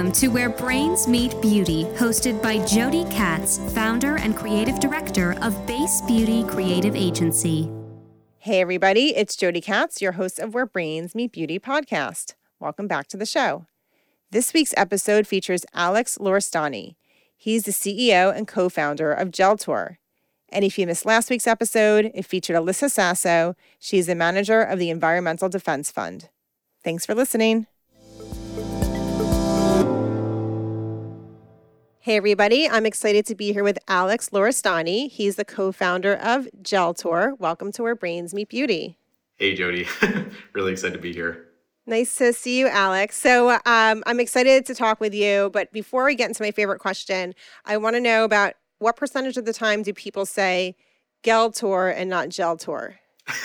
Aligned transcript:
Welcome 0.00 0.14
to 0.14 0.28
Where 0.28 0.48
Brains 0.48 1.06
Meet 1.06 1.42
Beauty, 1.42 1.84
hosted 1.96 2.42
by 2.42 2.64
Jody 2.64 3.04
Katz, 3.10 3.58
founder 3.74 4.16
and 4.16 4.34
creative 4.34 4.80
director 4.80 5.32
of 5.42 5.66
Base 5.66 6.00
Beauty 6.06 6.42
Creative 6.44 6.96
Agency. 6.96 7.70
Hey, 8.38 8.62
everybody, 8.62 9.14
it's 9.14 9.36
Jody 9.36 9.60
Katz, 9.60 10.00
your 10.00 10.12
host 10.12 10.38
of 10.38 10.54
Where 10.54 10.64
Brains 10.64 11.14
Meet 11.14 11.32
Beauty 11.32 11.58
podcast. 11.58 12.32
Welcome 12.58 12.88
back 12.88 13.08
to 13.08 13.18
the 13.18 13.26
show. 13.26 13.66
This 14.30 14.54
week's 14.54 14.72
episode 14.74 15.26
features 15.26 15.66
Alex 15.74 16.16
Lorestani. 16.16 16.94
He's 17.36 17.64
the 17.64 17.70
CEO 17.70 18.34
and 18.34 18.48
co 18.48 18.70
founder 18.70 19.12
of 19.12 19.28
Geltor. 19.28 19.98
And 20.48 20.64
if 20.64 20.78
you 20.78 20.86
missed 20.86 21.04
last 21.04 21.28
week's 21.28 21.46
episode, 21.46 22.10
it 22.14 22.24
featured 22.24 22.56
Alyssa 22.56 22.90
Sasso. 22.90 23.54
She's 23.78 24.06
the 24.06 24.14
manager 24.14 24.62
of 24.62 24.78
the 24.78 24.88
Environmental 24.88 25.50
Defense 25.50 25.90
Fund. 25.90 26.30
Thanks 26.82 27.04
for 27.04 27.14
listening. 27.14 27.66
Hey, 32.02 32.16
everybody. 32.16 32.66
I'm 32.66 32.86
excited 32.86 33.26
to 33.26 33.34
be 33.34 33.52
here 33.52 33.62
with 33.62 33.78
Alex 33.86 34.30
Lorestani. 34.30 35.10
He's 35.10 35.36
the 35.36 35.44
co 35.44 35.70
founder 35.70 36.14
of 36.14 36.48
Geltor. 36.62 37.38
Welcome 37.38 37.72
to 37.72 37.82
Where 37.82 37.94
Brains 37.94 38.32
Meet 38.32 38.48
Beauty. 38.48 38.96
Hey, 39.36 39.54
Jody. 39.54 39.86
really 40.54 40.72
excited 40.72 40.94
to 40.94 40.98
be 40.98 41.12
here. 41.12 41.44
Nice 41.84 42.16
to 42.16 42.32
see 42.32 42.58
you, 42.58 42.68
Alex. 42.68 43.18
So 43.18 43.50
um, 43.66 44.02
I'm 44.06 44.18
excited 44.18 44.64
to 44.64 44.74
talk 44.74 44.98
with 44.98 45.12
you. 45.12 45.50
But 45.52 45.70
before 45.72 46.06
we 46.06 46.14
get 46.14 46.28
into 46.28 46.42
my 46.42 46.52
favorite 46.52 46.78
question, 46.78 47.34
I 47.66 47.76
want 47.76 47.96
to 47.96 48.00
know 48.00 48.24
about 48.24 48.54
what 48.78 48.96
percentage 48.96 49.36
of 49.36 49.44
the 49.44 49.52
time 49.52 49.82
do 49.82 49.92
people 49.92 50.24
say 50.24 50.76
Geltor 51.22 51.94
and 51.94 52.08
not 52.08 52.30
Geltor? 52.30 52.94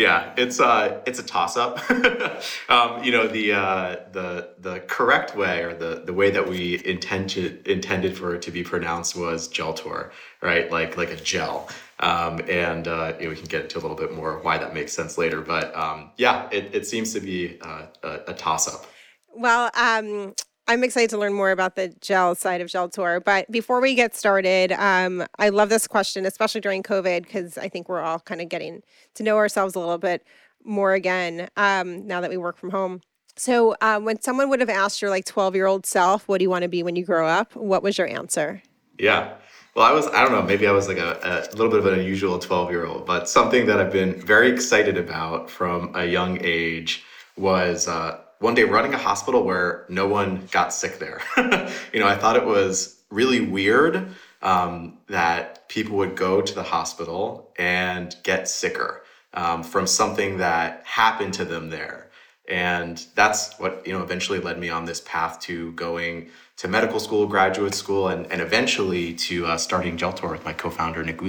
yeah, 0.00 0.32
it's 0.38 0.60
uh, 0.60 1.02
it's 1.04 1.18
a 1.18 1.22
toss 1.22 1.58
up. 1.58 1.78
um, 2.70 3.04
you 3.04 3.12
know, 3.12 3.28
the 3.28 3.52
uh, 3.52 3.96
the 4.12 4.48
the 4.58 4.80
correct 4.80 5.36
way 5.36 5.62
or 5.62 5.74
the 5.74 6.02
the 6.06 6.14
way 6.14 6.30
that 6.30 6.48
we 6.48 6.82
intended 6.86 7.68
intended 7.68 8.16
for 8.16 8.34
it 8.34 8.40
to 8.42 8.50
be 8.50 8.62
pronounced 8.62 9.14
was 9.14 9.46
Geltor, 9.46 10.10
right? 10.40 10.70
Like 10.70 10.96
like 10.96 11.10
a 11.10 11.16
gel. 11.16 11.68
Um, 11.98 12.40
and 12.48 12.88
uh, 12.88 13.12
you 13.18 13.24
know, 13.24 13.30
we 13.30 13.36
can 13.36 13.44
get 13.44 13.64
into 13.64 13.78
a 13.78 13.82
little 13.82 13.96
bit 13.96 14.14
more 14.14 14.38
why 14.38 14.56
that 14.56 14.72
makes 14.72 14.94
sense 14.94 15.18
later. 15.18 15.42
But 15.42 15.76
um, 15.76 16.12
yeah, 16.16 16.48
it, 16.50 16.74
it 16.74 16.86
seems 16.86 17.12
to 17.12 17.20
be 17.20 17.58
uh, 17.60 17.82
a, 18.02 18.20
a 18.28 18.32
toss 18.32 18.74
up. 18.74 18.86
Well, 19.28 19.70
um, 19.74 20.32
I'm 20.70 20.84
excited 20.84 21.10
to 21.10 21.18
learn 21.18 21.32
more 21.32 21.50
about 21.50 21.74
the 21.74 21.88
gel 22.00 22.36
side 22.36 22.60
of 22.60 22.68
Geltor. 22.68 23.24
But 23.24 23.50
before 23.50 23.80
we 23.80 23.96
get 23.96 24.14
started, 24.14 24.70
um, 24.70 25.26
I 25.36 25.48
love 25.48 25.68
this 25.68 25.88
question, 25.88 26.24
especially 26.24 26.60
during 26.60 26.84
COVID, 26.84 27.24
because 27.24 27.58
I 27.58 27.68
think 27.68 27.88
we're 27.88 28.00
all 28.00 28.20
kind 28.20 28.40
of 28.40 28.48
getting 28.48 28.84
to 29.14 29.24
know 29.24 29.36
ourselves 29.36 29.74
a 29.74 29.80
little 29.80 29.98
bit 29.98 30.24
more 30.62 30.92
again 30.92 31.48
um, 31.56 32.06
now 32.06 32.20
that 32.20 32.30
we 32.30 32.36
work 32.36 32.56
from 32.56 32.70
home. 32.70 33.00
So, 33.34 33.74
um, 33.80 34.04
when 34.04 34.20
someone 34.20 34.48
would 34.48 34.60
have 34.60 34.68
asked 34.68 35.02
your 35.02 35.10
like 35.10 35.24
12 35.24 35.56
year 35.56 35.66
old 35.66 35.86
self, 35.86 36.28
what 36.28 36.38
do 36.38 36.44
you 36.44 36.50
want 36.50 36.62
to 36.62 36.68
be 36.68 36.84
when 36.84 36.94
you 36.94 37.04
grow 37.04 37.26
up? 37.26 37.56
What 37.56 37.82
was 37.82 37.98
your 37.98 38.06
answer? 38.06 38.62
Yeah. 38.96 39.34
Well, 39.74 39.84
I 39.84 39.90
was, 39.90 40.06
I 40.06 40.22
don't 40.22 40.30
know, 40.30 40.42
maybe 40.42 40.68
I 40.68 40.72
was 40.72 40.86
like 40.86 40.98
a, 40.98 41.48
a 41.50 41.56
little 41.56 41.70
bit 41.70 41.80
of 41.80 41.86
an 41.86 41.98
unusual 41.98 42.38
12 42.38 42.70
year 42.70 42.86
old, 42.86 43.06
but 43.06 43.28
something 43.28 43.66
that 43.66 43.80
I've 43.80 43.92
been 43.92 44.20
very 44.20 44.48
excited 44.48 44.96
about 44.96 45.50
from 45.50 45.90
a 45.96 46.04
young 46.04 46.38
age 46.42 47.02
was 47.36 47.88
uh, 47.88 48.20
one 48.40 48.54
day 48.54 48.64
running 48.64 48.92
a 48.94 48.98
hospital 48.98 49.44
where 49.44 49.84
no 49.88 50.08
one 50.08 50.48
got 50.50 50.72
sick 50.72 50.98
there. 50.98 51.20
you 51.92 52.00
know, 52.00 52.08
I 52.08 52.16
thought 52.16 52.36
it 52.36 52.44
was 52.44 53.00
really 53.10 53.40
weird 53.40 54.08
um, 54.42 54.98
that 55.08 55.68
people 55.68 55.96
would 55.98 56.16
go 56.16 56.40
to 56.40 56.54
the 56.54 56.62
hospital 56.62 57.52
and 57.58 58.16
get 58.22 58.48
sicker 58.48 59.02
um, 59.34 59.62
from 59.62 59.86
something 59.86 60.38
that 60.38 60.82
happened 60.84 61.34
to 61.34 61.44
them 61.44 61.70
there. 61.70 62.10
And 62.48 63.04
that's 63.14 63.58
what, 63.60 63.86
you 63.86 63.92
know, 63.92 64.02
eventually 64.02 64.40
led 64.40 64.58
me 64.58 64.70
on 64.70 64.84
this 64.86 65.00
path 65.02 65.38
to 65.40 65.72
going 65.72 66.30
to 66.56 66.66
medical 66.66 66.98
school, 66.98 67.26
graduate 67.26 67.74
school, 67.74 68.08
and, 68.08 68.26
and 68.32 68.40
eventually 68.40 69.14
to 69.14 69.46
uh, 69.46 69.56
starting 69.56 69.96
Geltor 69.96 70.30
with 70.30 70.44
my 70.44 70.52
co-founder, 70.52 71.04
Nick. 71.04 71.20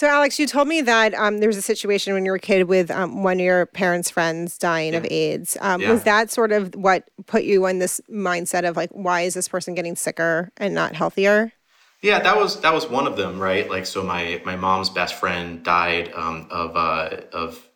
So, 0.00 0.06
Alex, 0.06 0.38
you 0.38 0.46
told 0.46 0.66
me 0.66 0.80
that 0.80 1.12
um, 1.12 1.40
there 1.40 1.46
was 1.46 1.58
a 1.58 1.62
situation 1.62 2.14
when 2.14 2.24
you 2.24 2.30
were 2.30 2.38
a 2.38 2.40
kid 2.40 2.68
with 2.68 2.90
um, 2.90 3.22
one 3.22 3.34
of 3.34 3.44
your 3.44 3.66
parents' 3.66 4.08
friends 4.08 4.56
dying 4.56 4.94
yeah. 4.94 4.98
of 4.98 5.06
AIDS. 5.10 5.58
Um, 5.60 5.82
yeah. 5.82 5.90
Was 5.90 6.04
that 6.04 6.30
sort 6.30 6.52
of 6.52 6.74
what 6.74 7.10
put 7.26 7.44
you 7.44 7.66
in 7.66 7.80
this 7.80 8.00
mindset 8.10 8.66
of 8.66 8.78
like, 8.78 8.88
why 8.92 9.20
is 9.20 9.34
this 9.34 9.46
person 9.46 9.74
getting 9.74 9.94
sicker 9.94 10.52
and 10.56 10.74
not 10.74 10.94
healthier? 10.94 11.52
Yeah, 12.00 12.18
that 12.20 12.34
was 12.34 12.62
that 12.62 12.72
was 12.72 12.88
one 12.88 13.06
of 13.06 13.18
them, 13.18 13.38
right? 13.38 13.68
Like, 13.68 13.84
so 13.84 14.02
my 14.02 14.40
my 14.46 14.56
mom's 14.56 14.88
best 14.88 15.16
friend 15.16 15.62
died 15.62 16.10
um, 16.14 16.46
of 16.50 16.74
uh, 16.78 17.20
of 17.34 17.68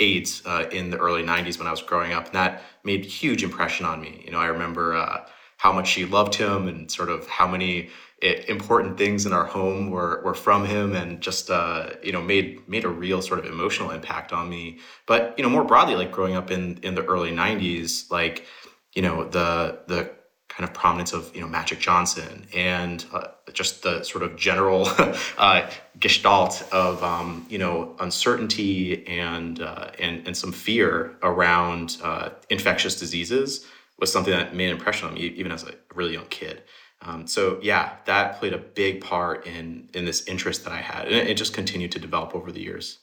AIDS 0.00 0.42
uh, 0.44 0.66
in 0.72 0.90
the 0.90 0.98
early 0.98 1.22
'90s 1.22 1.56
when 1.56 1.68
I 1.68 1.70
was 1.70 1.82
growing 1.82 2.12
up, 2.12 2.26
and 2.26 2.34
that 2.34 2.62
made 2.82 3.04
a 3.04 3.08
huge 3.08 3.44
impression 3.44 3.86
on 3.86 4.00
me. 4.00 4.22
You 4.24 4.32
know, 4.32 4.38
I 4.38 4.46
remember 4.46 4.96
uh, 4.96 5.24
how 5.58 5.72
much 5.72 5.86
she 5.86 6.04
loved 6.04 6.34
him 6.34 6.66
and 6.66 6.90
sort 6.90 7.10
of 7.10 7.28
how 7.28 7.46
many 7.46 7.90
important 8.22 8.96
things 8.96 9.26
in 9.26 9.32
our 9.32 9.44
home 9.44 9.90
were, 9.90 10.22
were 10.24 10.34
from 10.34 10.64
him 10.64 10.94
and 10.94 11.20
just 11.20 11.50
uh, 11.50 11.90
you 12.02 12.12
know 12.12 12.22
made 12.22 12.66
made 12.68 12.84
a 12.84 12.88
real 12.88 13.20
sort 13.20 13.38
of 13.38 13.44
emotional 13.44 13.90
impact 13.90 14.32
on 14.32 14.48
me 14.48 14.78
but 15.06 15.34
you 15.36 15.42
know 15.44 15.50
more 15.50 15.64
broadly 15.64 15.94
like 15.94 16.10
growing 16.10 16.34
up 16.34 16.50
in 16.50 16.78
in 16.82 16.94
the 16.94 17.04
early 17.04 17.32
90s 17.32 18.10
like 18.10 18.46
you 18.94 19.02
know 19.02 19.24
the 19.24 19.78
the 19.88 20.10
kind 20.56 20.68
of 20.68 20.72
prominence 20.72 21.12
of 21.12 21.34
you 21.34 21.40
know 21.40 21.48
Magic 21.48 21.80
Johnson 21.80 22.46
and 22.54 23.04
uh, 23.12 23.26
just 23.52 23.82
the 23.82 24.04
sort 24.04 24.22
of 24.22 24.36
general 24.36 24.86
uh, 25.38 25.68
gestalt 25.98 26.66
of 26.72 27.02
um, 27.02 27.44
you 27.48 27.58
know 27.58 27.96
uncertainty 27.98 29.06
and 29.06 29.60
uh, 29.60 29.90
and 29.98 30.26
and 30.26 30.36
some 30.36 30.52
fear 30.52 31.16
around 31.22 31.98
uh, 32.02 32.30
infectious 32.50 32.98
diseases 32.98 33.66
was 33.98 34.12
something 34.12 34.32
that 34.32 34.54
made 34.54 34.66
an 34.66 34.72
impression 34.76 35.08
on 35.08 35.14
me 35.14 35.20
even 35.20 35.50
as 35.50 35.64
a 35.64 35.74
really 35.94 36.12
young 36.12 36.26
kid. 36.26 36.62
Um, 37.04 37.26
so 37.26 37.58
yeah, 37.62 37.96
that 38.06 38.38
played 38.38 38.52
a 38.52 38.58
big 38.58 39.00
part 39.00 39.46
in 39.46 39.88
in 39.94 40.04
this 40.04 40.26
interest 40.26 40.64
that 40.64 40.72
I 40.72 40.80
had, 40.80 41.06
and 41.06 41.14
it, 41.14 41.28
it 41.28 41.36
just 41.36 41.54
continued 41.54 41.92
to 41.92 41.98
develop 41.98 42.34
over 42.34 42.50
the 42.50 42.60
years. 42.60 42.98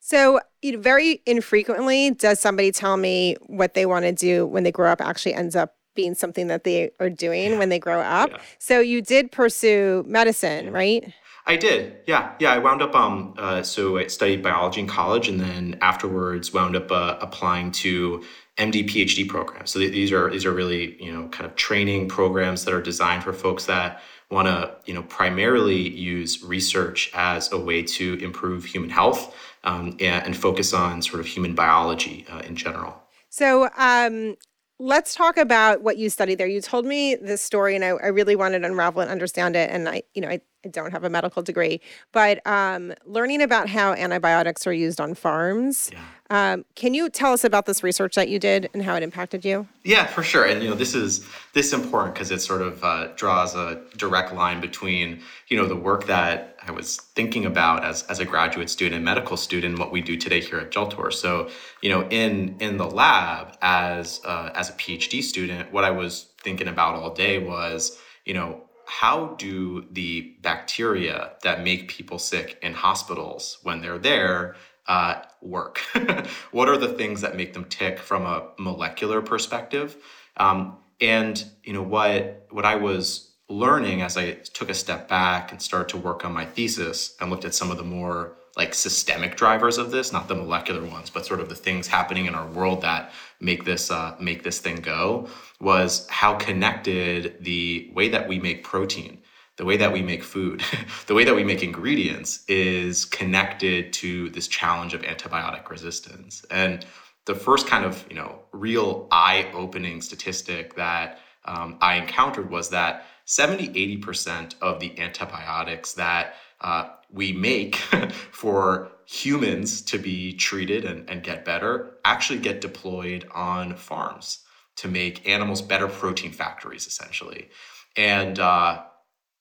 So, 0.00 0.40
you 0.62 0.72
know, 0.72 0.78
very 0.78 1.20
infrequently 1.26 2.12
does 2.12 2.40
somebody 2.40 2.72
tell 2.72 2.96
me 2.96 3.36
what 3.46 3.74
they 3.74 3.84
want 3.84 4.06
to 4.06 4.12
do 4.12 4.46
when 4.46 4.62
they 4.62 4.72
grow 4.72 4.90
up 4.90 5.02
actually 5.02 5.34
ends 5.34 5.54
up 5.54 5.74
being 5.94 6.14
something 6.14 6.46
that 6.46 6.64
they 6.64 6.92
are 6.98 7.10
doing 7.10 7.50
yeah. 7.50 7.58
when 7.58 7.68
they 7.68 7.78
grow 7.78 8.00
up. 8.00 8.30
Yeah. 8.30 8.38
So, 8.58 8.80
you 8.80 9.02
did 9.02 9.30
pursue 9.30 10.04
medicine, 10.06 10.66
yeah. 10.66 10.70
right? 10.70 11.12
I 11.46 11.56
did. 11.56 11.96
Yeah. 12.06 12.32
Yeah. 12.38 12.52
I 12.52 12.58
wound 12.58 12.80
up, 12.80 12.94
um, 12.94 13.34
uh, 13.36 13.62
so 13.62 13.98
I 13.98 14.06
studied 14.06 14.42
biology 14.42 14.80
in 14.80 14.86
college 14.86 15.28
and 15.28 15.40
then 15.40 15.78
afterwards 15.82 16.52
wound 16.54 16.76
up 16.76 16.90
uh, 16.90 17.18
applying 17.20 17.70
to 17.72 18.22
MD 18.58 18.88
PhD 18.88 19.26
programs. 19.28 19.70
So 19.70 19.78
these 19.78 20.12
are 20.12 20.30
these 20.30 20.44
are 20.44 20.52
really 20.52 21.02
you 21.02 21.12
know 21.12 21.28
kind 21.28 21.46
of 21.46 21.56
training 21.56 22.08
programs 22.08 22.64
that 22.64 22.74
are 22.74 22.82
designed 22.82 23.22
for 23.22 23.32
folks 23.32 23.66
that 23.66 24.02
want 24.30 24.48
to 24.48 24.74
you 24.84 24.94
know 24.94 25.02
primarily 25.04 25.88
use 25.88 26.42
research 26.42 27.10
as 27.14 27.50
a 27.52 27.58
way 27.58 27.82
to 27.82 28.14
improve 28.22 28.64
human 28.64 28.90
health 28.90 29.34
um, 29.64 29.96
and, 30.00 30.26
and, 30.26 30.36
focus 30.36 30.72
on 30.72 31.02
sort 31.02 31.20
of 31.20 31.26
human 31.26 31.54
biology 31.54 32.24
uh, 32.30 32.40
in 32.40 32.54
general. 32.54 33.02
So 33.28 33.68
um, 33.76 34.36
let's 34.78 35.14
talk 35.14 35.36
about 35.36 35.82
what 35.82 35.98
you 35.98 36.10
studied 36.10 36.38
there. 36.38 36.46
You 36.46 36.60
told 36.60 36.86
me 36.86 37.16
this 37.16 37.42
story, 37.42 37.74
and 37.74 37.84
I, 37.84 37.88
I 37.88 38.06
really 38.08 38.36
wanted 38.36 38.60
to 38.60 38.66
unravel 38.66 39.02
and 39.02 39.10
understand 39.10 39.56
it. 39.56 39.70
And 39.70 39.88
I, 39.88 40.02
you 40.14 40.22
know, 40.22 40.28
I, 40.28 40.40
I 40.64 40.68
don't 40.68 40.90
have 40.90 41.04
a 41.04 41.10
medical 41.10 41.40
degree, 41.40 41.80
but 42.12 42.44
um, 42.44 42.92
learning 43.06 43.42
about 43.42 43.68
how 43.68 43.92
antibiotics 43.92 44.66
are 44.66 44.72
used 44.72 45.00
on 45.00 45.14
farms. 45.14 45.90
Yeah. 45.92 46.00
Um, 46.30 46.64
can 46.74 46.94
you 46.94 47.08
tell 47.08 47.32
us 47.32 47.44
about 47.44 47.66
this 47.66 47.82
research 47.82 48.16
that 48.16 48.28
you 48.28 48.38
did 48.40 48.68
and 48.74 48.82
how 48.82 48.96
it 48.96 49.04
impacted 49.04 49.44
you? 49.44 49.68
Yeah, 49.84 50.06
for 50.06 50.22
sure. 50.22 50.44
And 50.44 50.62
you 50.62 50.68
know, 50.68 50.74
this 50.74 50.94
is 50.94 51.24
this 51.54 51.68
is 51.68 51.72
important 51.72 52.14
because 52.14 52.30
it 52.32 52.40
sort 52.40 52.62
of 52.62 52.82
uh, 52.82 53.08
draws 53.14 53.54
a 53.54 53.80
direct 53.96 54.34
line 54.34 54.60
between 54.60 55.22
you 55.46 55.56
know 55.56 55.66
the 55.66 55.76
work 55.76 56.06
that 56.06 56.56
I 56.66 56.72
was 56.72 56.96
thinking 56.96 57.46
about 57.46 57.84
as 57.84 58.02
as 58.04 58.18
a 58.18 58.24
graduate 58.24 58.68
student 58.68 58.96
and 58.96 59.04
medical 59.04 59.36
student, 59.36 59.78
what 59.78 59.92
we 59.92 60.02
do 60.02 60.16
today 60.16 60.40
here 60.40 60.58
at 60.58 60.70
Geltor. 60.72 61.12
So 61.12 61.50
you 61.82 61.88
know, 61.88 62.06
in 62.08 62.56
in 62.58 62.76
the 62.76 62.90
lab 62.90 63.56
as 63.62 64.20
uh, 64.24 64.50
as 64.54 64.70
a 64.70 64.72
PhD 64.72 65.22
student, 65.22 65.72
what 65.72 65.84
I 65.84 65.92
was 65.92 66.26
thinking 66.42 66.68
about 66.68 66.96
all 66.96 67.14
day 67.14 67.38
was 67.38 67.96
you 68.24 68.34
know 68.34 68.67
how 68.88 69.34
do 69.38 69.86
the 69.90 70.34
bacteria 70.40 71.32
that 71.42 71.62
make 71.62 71.88
people 71.88 72.18
sick 72.18 72.58
in 72.62 72.72
hospitals 72.72 73.58
when 73.62 73.82
they're 73.82 73.98
there 73.98 74.56
uh, 74.86 75.20
work? 75.42 75.78
what 76.52 76.70
are 76.70 76.78
the 76.78 76.88
things 76.88 77.20
that 77.20 77.36
make 77.36 77.52
them 77.52 77.66
tick 77.66 77.98
from 77.98 78.24
a 78.24 78.48
molecular 78.58 79.20
perspective? 79.20 79.96
Um, 80.38 80.78
and 81.00 81.44
you 81.62 81.74
know 81.74 81.82
what 81.82 82.46
what 82.50 82.64
I 82.64 82.76
was 82.76 83.34
learning 83.50 84.02
as 84.02 84.16
I 84.16 84.32
took 84.32 84.70
a 84.70 84.74
step 84.74 85.06
back 85.06 85.52
and 85.52 85.60
started 85.60 85.90
to 85.90 85.98
work 85.98 86.24
on 86.24 86.32
my 86.32 86.46
thesis 86.46 87.14
and 87.20 87.30
looked 87.30 87.44
at 87.44 87.54
some 87.54 87.70
of 87.70 87.76
the 87.76 87.84
more 87.84 88.37
like 88.58 88.74
systemic 88.74 89.36
drivers 89.36 89.78
of 89.78 89.92
this, 89.92 90.12
not 90.12 90.26
the 90.26 90.34
molecular 90.34 90.84
ones, 90.84 91.08
but 91.08 91.24
sort 91.24 91.38
of 91.40 91.48
the 91.48 91.54
things 91.54 91.86
happening 91.86 92.26
in 92.26 92.34
our 92.34 92.46
world 92.48 92.82
that 92.82 93.12
make 93.40 93.64
this 93.64 93.90
uh, 93.90 94.16
make 94.20 94.42
this 94.42 94.58
thing 94.58 94.76
go, 94.76 95.28
was 95.60 96.06
how 96.10 96.34
connected 96.34 97.36
the 97.40 97.88
way 97.94 98.08
that 98.08 98.26
we 98.28 98.40
make 98.40 98.64
protein, 98.64 99.22
the 99.56 99.64
way 99.64 99.76
that 99.76 99.92
we 99.92 100.02
make 100.02 100.24
food, 100.24 100.62
the 101.06 101.14
way 101.14 101.24
that 101.24 101.36
we 101.36 101.44
make 101.44 101.62
ingredients 101.62 102.44
is 102.48 103.04
connected 103.04 103.92
to 103.92 104.28
this 104.30 104.48
challenge 104.48 104.92
of 104.92 105.02
antibiotic 105.02 105.70
resistance. 105.70 106.44
And 106.50 106.84
the 107.26 107.36
first 107.36 107.68
kind 107.68 107.84
of 107.84 108.04
you 108.10 108.16
know 108.16 108.40
real 108.52 109.06
eye-opening 109.12 110.02
statistic 110.02 110.74
that 110.74 111.20
um, 111.44 111.78
I 111.80 111.94
encountered 111.94 112.50
was 112.50 112.70
that 112.70 113.06
70 113.26 113.68
80% 114.00 114.54
of 114.60 114.80
the 114.80 114.98
antibiotics 114.98 115.92
that 115.92 116.34
uh, 116.60 116.88
we 117.10 117.32
make 117.32 117.76
for 118.32 118.90
humans 119.06 119.80
to 119.80 119.98
be 119.98 120.34
treated 120.34 120.84
and, 120.84 121.08
and 121.08 121.22
get 121.22 121.44
better 121.44 121.94
actually 122.04 122.38
get 122.38 122.60
deployed 122.60 123.26
on 123.34 123.74
farms 123.74 124.40
to 124.76 124.88
make 124.88 125.28
animals 125.28 125.60
better 125.60 125.88
protein 125.88 126.32
factories, 126.32 126.86
essentially. 126.86 127.48
And 127.96 128.38
uh, 128.38 128.82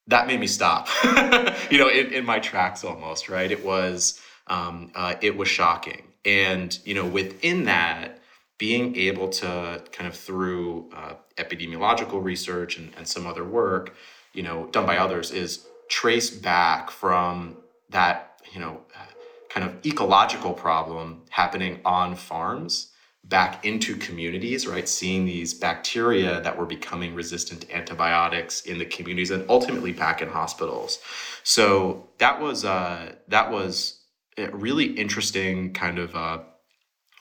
that 0.08 0.28
made 0.28 0.40
me 0.40 0.48
stop, 0.48 0.90
you 1.72 1.78
know, 1.78 1.90
in, 1.90 2.12
in 2.12 2.26
my 2.26 2.40
tracks 2.40 2.84
almost, 2.84 3.30
right? 3.30 3.50
It 3.52 3.64
was, 3.64 4.20
um, 4.48 4.92
uh, 4.96 5.16
it 5.22 5.38
was 5.38 5.48
shocking. 5.48 6.04
And, 6.26 6.78
you 6.86 6.96
know, 6.96 7.06
within 7.06 7.66
that, 7.66 8.20
being 8.58 8.96
able 8.96 9.30
to 9.30 9.84
kind 9.92 10.08
of 10.08 10.16
through 10.16 10.90
uh, 10.96 11.14
epidemiological 11.36 12.24
research 12.24 12.78
and, 12.78 12.92
and 12.98 13.08
some 13.08 13.28
other 13.28 13.44
work, 13.46 13.96
you 14.34 14.42
know, 14.42 14.66
done 14.72 14.88
by 14.88 14.98
others, 14.98 15.30
is 15.30 15.68
trace 15.90 16.30
back 16.30 16.92
from 16.92 17.58
that, 17.90 18.42
you 18.54 18.60
know, 18.60 18.82
kind 19.50 19.66
of 19.66 19.86
ecological 19.86 20.54
problem 20.54 21.24
happening 21.30 21.80
on 21.86 22.16
farms 22.16 22.92
back 23.24 23.66
into 23.66 23.96
communities, 23.98 24.68
right? 24.68 24.88
Seeing 24.88 25.26
these 25.26 25.54
bacteria 25.54 26.40
that 26.42 26.58
were 26.58 26.66
becoming 26.66 27.14
resistant 27.14 27.62
to 27.62 27.76
antibiotics 27.76 28.62
in 28.62 28.78
the 28.78 28.86
communities 28.86 29.32
and 29.32 29.46
ultimately 29.50 29.92
back 29.92 30.22
in 30.22 30.30
hospitals. 30.30 31.00
So 31.44 32.08
that 32.20 32.40
was 32.42 32.64
uh, 32.64 33.14
that 33.28 33.52
was 33.52 34.02
a 34.38 34.50
really 34.52 34.86
interesting 34.86 35.74
kind 35.74 36.00
of 36.00 36.16
uh, 36.16 36.40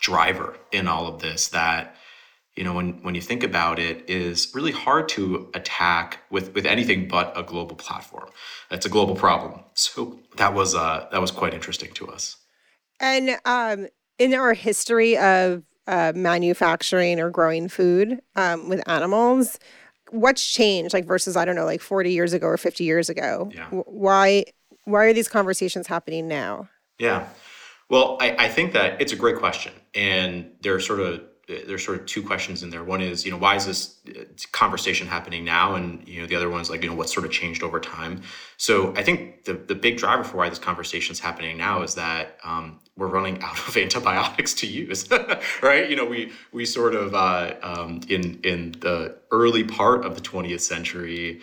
driver 0.00 0.56
in 0.70 0.86
all 0.86 1.06
of 1.06 1.20
this 1.20 1.48
that 1.48 1.95
you 2.56 2.64
know 2.64 2.72
when 2.72 3.02
when 3.02 3.14
you 3.14 3.20
think 3.20 3.42
about 3.42 3.78
it 3.78 4.08
is 4.08 4.52
really 4.54 4.72
hard 4.72 5.08
to 5.10 5.48
attack 5.54 6.20
with 6.30 6.54
with 6.54 6.66
anything 6.66 7.06
but 7.06 7.32
a 7.36 7.42
global 7.42 7.76
platform. 7.76 8.28
It's 8.70 8.86
a 8.86 8.88
global 8.88 9.14
problem. 9.14 9.60
So 9.74 10.18
that 10.36 10.54
was 10.54 10.74
uh 10.74 11.06
that 11.12 11.20
was 11.20 11.30
quite 11.30 11.54
interesting 11.54 11.92
to 11.94 12.08
us. 12.08 12.36
And 12.98 13.38
um 13.44 13.86
in 14.18 14.34
our 14.34 14.54
history 14.54 15.16
of 15.18 15.62
uh, 15.88 16.12
manufacturing 16.16 17.20
or 17.20 17.30
growing 17.30 17.68
food 17.68 18.20
um, 18.34 18.68
with 18.68 18.82
animals 18.88 19.60
what's 20.10 20.44
changed 20.44 20.92
like 20.92 21.04
versus 21.04 21.36
i 21.36 21.44
don't 21.44 21.54
know 21.54 21.64
like 21.64 21.80
40 21.80 22.12
years 22.12 22.32
ago 22.32 22.46
or 22.46 22.56
50 22.56 22.84
years 22.84 23.08
ago? 23.08 23.50
Yeah. 23.54 23.66
why 23.70 24.44
why 24.84 25.04
are 25.04 25.12
these 25.12 25.28
conversations 25.28 25.88
happening 25.88 26.28
now? 26.28 26.68
Yeah. 26.98 27.26
Well 27.88 28.18
I, 28.20 28.36
I 28.38 28.48
think 28.48 28.72
that 28.72 29.00
it's 29.00 29.12
a 29.12 29.16
great 29.16 29.36
question 29.36 29.72
and 29.94 30.52
there 30.60 30.74
are 30.74 30.80
sort 30.80 31.00
of 31.00 31.22
there's 31.48 31.84
sort 31.84 32.00
of 32.00 32.06
two 32.06 32.22
questions 32.22 32.62
in 32.64 32.70
there. 32.70 32.82
One 32.82 33.00
is, 33.00 33.25
you 33.25 33.31
know, 33.31 33.37
why 33.37 33.54
is 33.54 33.66
this 33.66 33.96
uh, 34.08 34.25
conversation 34.50 35.06
happening 35.06 35.44
now? 35.44 35.76
And, 35.76 36.06
you 36.06 36.20
know, 36.20 36.26
the 36.26 36.34
other 36.34 36.50
one 36.50 36.60
is 36.60 36.70
like, 36.70 36.82
you 36.82 36.90
know, 36.90 36.96
what 36.96 37.08
sort 37.08 37.25
of 37.25 37.31
changed 37.31 37.62
over 37.62 37.78
time? 37.78 38.22
So 38.56 38.93
I 38.96 39.02
think 39.04 39.44
the, 39.44 39.54
the 39.54 39.76
big 39.76 39.96
driver 39.96 40.25
for 40.25 40.38
why 40.38 40.48
this 40.48 40.58
conversation 40.58 41.12
is 41.12 41.20
happening 41.20 41.56
now 41.56 41.82
is 41.82 41.94
that 41.94 42.38
um, 42.43 42.81
we're 42.96 43.06
running 43.06 43.40
out 43.43 43.58
of 43.69 43.76
antibiotics 43.76 44.54
to 44.54 44.66
use, 44.66 45.08
right? 45.62 45.88
You 45.88 45.94
know, 45.94 46.04
we, 46.04 46.32
we 46.52 46.64
sort 46.64 46.96
of, 46.96 47.14
uh, 47.14 47.54
um, 47.62 48.00
in, 48.08 48.40
in 48.42 48.72
the 48.81 49.16
early 49.31 49.62
part 49.62 50.04
of 50.04 50.16
the 50.16 50.22
20th 50.22 50.62
century, 50.62 51.40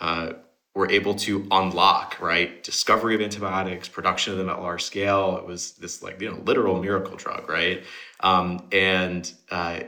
uh, 0.00 0.34
were 0.76 0.90
able 0.90 1.14
to 1.14 1.48
unlock 1.50 2.20
right? 2.20 2.62
Discovery 2.62 3.14
of 3.14 3.22
antibiotics 3.22 3.88
production 3.88 4.32
of 4.32 4.38
them 4.38 4.50
at 4.50 4.60
large 4.60 4.84
scale. 4.84 5.38
It 5.38 5.46
was 5.46 5.72
this 5.72 6.02
like 6.02 6.20
you 6.20 6.30
know 6.30 6.38
literal 6.44 6.80
miracle 6.80 7.16
drug 7.16 7.48
right? 7.48 7.82
Um, 8.20 8.68
and 8.70 9.32
uh, 9.50 9.80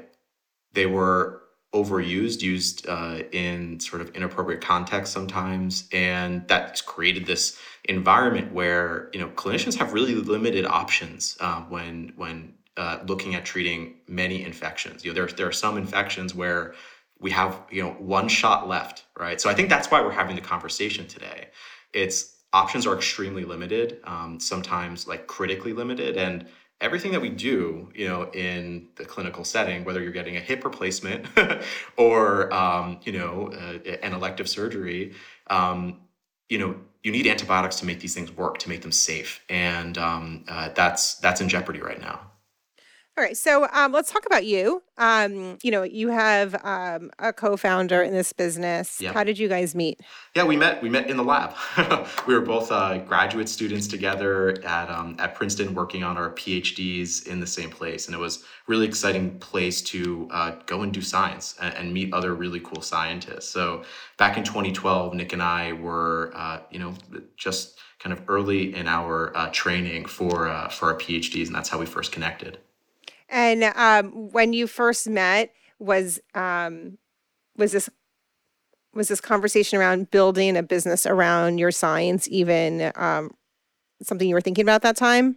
they 0.73 0.87
were 0.87 1.43
overused 1.75 2.41
used 2.41 2.89
uh, 2.89 3.19
in 3.33 3.79
sort 3.79 4.01
of 4.01 4.09
inappropriate 4.17 4.63
context 4.63 5.13
sometimes. 5.13 5.87
And 5.93 6.49
that 6.49 6.83
created 6.87 7.27
this 7.27 7.59
environment 7.85 8.53
where 8.53 9.11
you 9.13 9.21
know 9.21 9.29
clinicians 9.29 9.77
have 9.77 9.93
really 9.93 10.15
limited 10.15 10.65
options 10.65 11.37
um, 11.41 11.69
when 11.69 12.15
when 12.17 12.55
uh, 12.79 13.01
looking 13.07 13.35
at 13.35 13.45
treating 13.45 13.97
many 14.07 14.43
infections. 14.43 15.05
You 15.05 15.11
know 15.11 15.27
there, 15.27 15.37
there 15.37 15.49
are 15.49 15.53
some 15.53 15.77
infections 15.77 16.35
where 16.35 16.75
we 17.21 17.31
have 17.31 17.61
you 17.71 17.83
know 17.83 17.91
one 17.93 18.29
shot 18.29 18.69
left 18.69 19.05
right? 19.19 19.41
So 19.41 19.51
i 19.51 19.55
think 19.55 19.69
that's 19.69 19.91
why 19.91 20.01
we're 20.01 20.13
having 20.13 20.37
the 20.37 20.43
conversation 20.43 21.07
today. 21.07 21.49
It's 21.93 22.37
options 22.53 22.87
are 22.87 22.95
extremely 22.95 23.45
limited 23.45 24.01
um, 24.05 24.41
sometimes 24.41 25.07
like 25.07 25.27
critically 25.27 25.73
limited 25.73 26.17
and 26.17 26.47
everything 26.81 27.13
that 27.13 27.21
we 27.21 27.29
do 27.29 27.91
you 27.95 28.07
know 28.07 28.31
in 28.33 28.89
the 28.97 29.05
clinical 29.05 29.45
setting 29.45 29.85
whether 29.85 30.03
you're 30.03 30.13
getting 30.13 30.37
a 30.37 30.41
hip 30.41 30.65
replacement 30.65 31.27
or 31.97 32.53
um, 32.55 32.99
you 33.05 33.13
know 33.13 33.51
uh, 33.53 33.79
an 34.03 34.15
elective 34.15 34.49
surgery 34.49 35.13
um, 35.51 36.01
you 36.49 36.59
know 36.59 36.75
you 37.03 37.13
need 37.13 37.27
antibiotics 37.27 37.77
to 37.77 37.87
make 37.87 38.01
these 38.01 38.15
things 38.15 38.33
work 38.33 38.59
to 38.59 38.69
make 38.69 38.81
them 38.81 38.93
safe 38.93 39.45
and 39.51 39.99
um, 39.99 40.45
uh, 40.49 40.71
that's 40.75 41.17
that's 41.17 41.41
in 41.41 41.49
jeopardy 41.49 41.81
right 41.81 42.01
now 42.01 42.21
all 43.19 43.25
right, 43.25 43.37
so 43.37 43.67
um, 43.73 43.91
let's 43.91 44.13
talk 44.13 44.25
about 44.27 44.47
you. 44.47 44.81
Um, 44.97 45.59
you 45.65 45.73
know, 45.73 45.83
you 45.83 46.07
have 46.11 46.55
um, 46.65 47.11
a 47.19 47.33
co-founder 47.33 48.01
in 48.01 48.13
this 48.13 48.33
business. 48.33 49.01
Yep. 49.01 49.13
How 49.13 49.25
did 49.25 49.41
you 49.41 49.49
guys 49.49 49.75
meet? 49.75 50.01
Yeah, 50.37 50.45
we 50.45 50.57
met. 50.57 50.81
We 50.81 50.89
met 50.89 51.11
in 51.11 51.17
the 51.17 51.25
lab. 51.25 51.57
we 52.29 52.35
were 52.35 52.41
both 52.41 52.71
uh, 52.71 52.99
graduate 52.99 53.49
students 53.49 53.89
together 53.89 54.65
at 54.65 54.89
um, 54.89 55.17
at 55.19 55.35
Princeton, 55.35 55.75
working 55.75 56.05
on 56.05 56.17
our 56.17 56.31
PhDs 56.31 57.27
in 57.27 57.41
the 57.41 57.47
same 57.47 57.71
place, 57.71 58.07
and 58.07 58.15
it 58.15 58.19
was 58.19 58.45
really 58.69 58.87
exciting 58.87 59.37
place 59.41 59.83
to 59.83 60.29
uh, 60.31 60.53
go 60.67 60.83
and 60.83 60.93
do 60.93 61.03
science 61.03 61.57
and, 61.61 61.75
and, 61.75 61.93
meet 61.93 62.13
other 62.13 62.35
really 62.35 62.61
cool 62.61 62.83
scientists. 62.83 63.49
So 63.49 63.83
back 64.17 64.37
in 64.37 64.45
2012, 64.45 65.15
Nick 65.15 65.33
and 65.33 65.43
I 65.43 65.73
were, 65.73 66.31
uh, 66.37 66.61
you 66.71 66.79
know, 66.79 66.95
just 67.37 67.81
kind 67.99 68.13
of 68.13 68.23
early 68.29 68.77
in 68.77 68.87
our 68.87 69.37
uh, 69.37 69.49
training 69.51 70.05
for 70.05 70.49
uh, 70.49 70.69
for 70.69 70.93
our 70.93 70.99
PhDs, 70.99 71.47
and 71.47 71.55
that's 71.57 71.69
how 71.69 71.81
we 71.81 71.87
first 71.87 72.13
connected. 72.13 72.59
And 73.29 73.65
um, 73.65 74.31
when 74.33 74.53
you 74.53 74.67
first 74.67 75.09
met, 75.09 75.53
was 75.79 76.21
um, 76.35 76.99
was 77.57 77.73
this 77.73 77.89
was 78.95 79.09
this 79.09 79.21
conversation 79.21 79.79
around 79.79 80.11
building 80.11 80.57
a 80.57 80.63
business 80.63 81.07
around 81.07 81.59
your 81.59 81.71
science 81.71 82.27
even 82.31 82.91
um, 82.97 83.31
something 84.03 84.29
you 84.29 84.35
were 84.35 84.41
thinking 84.41 84.63
about 84.63 84.77
at 84.77 84.83
that 84.83 84.97
time? 84.97 85.37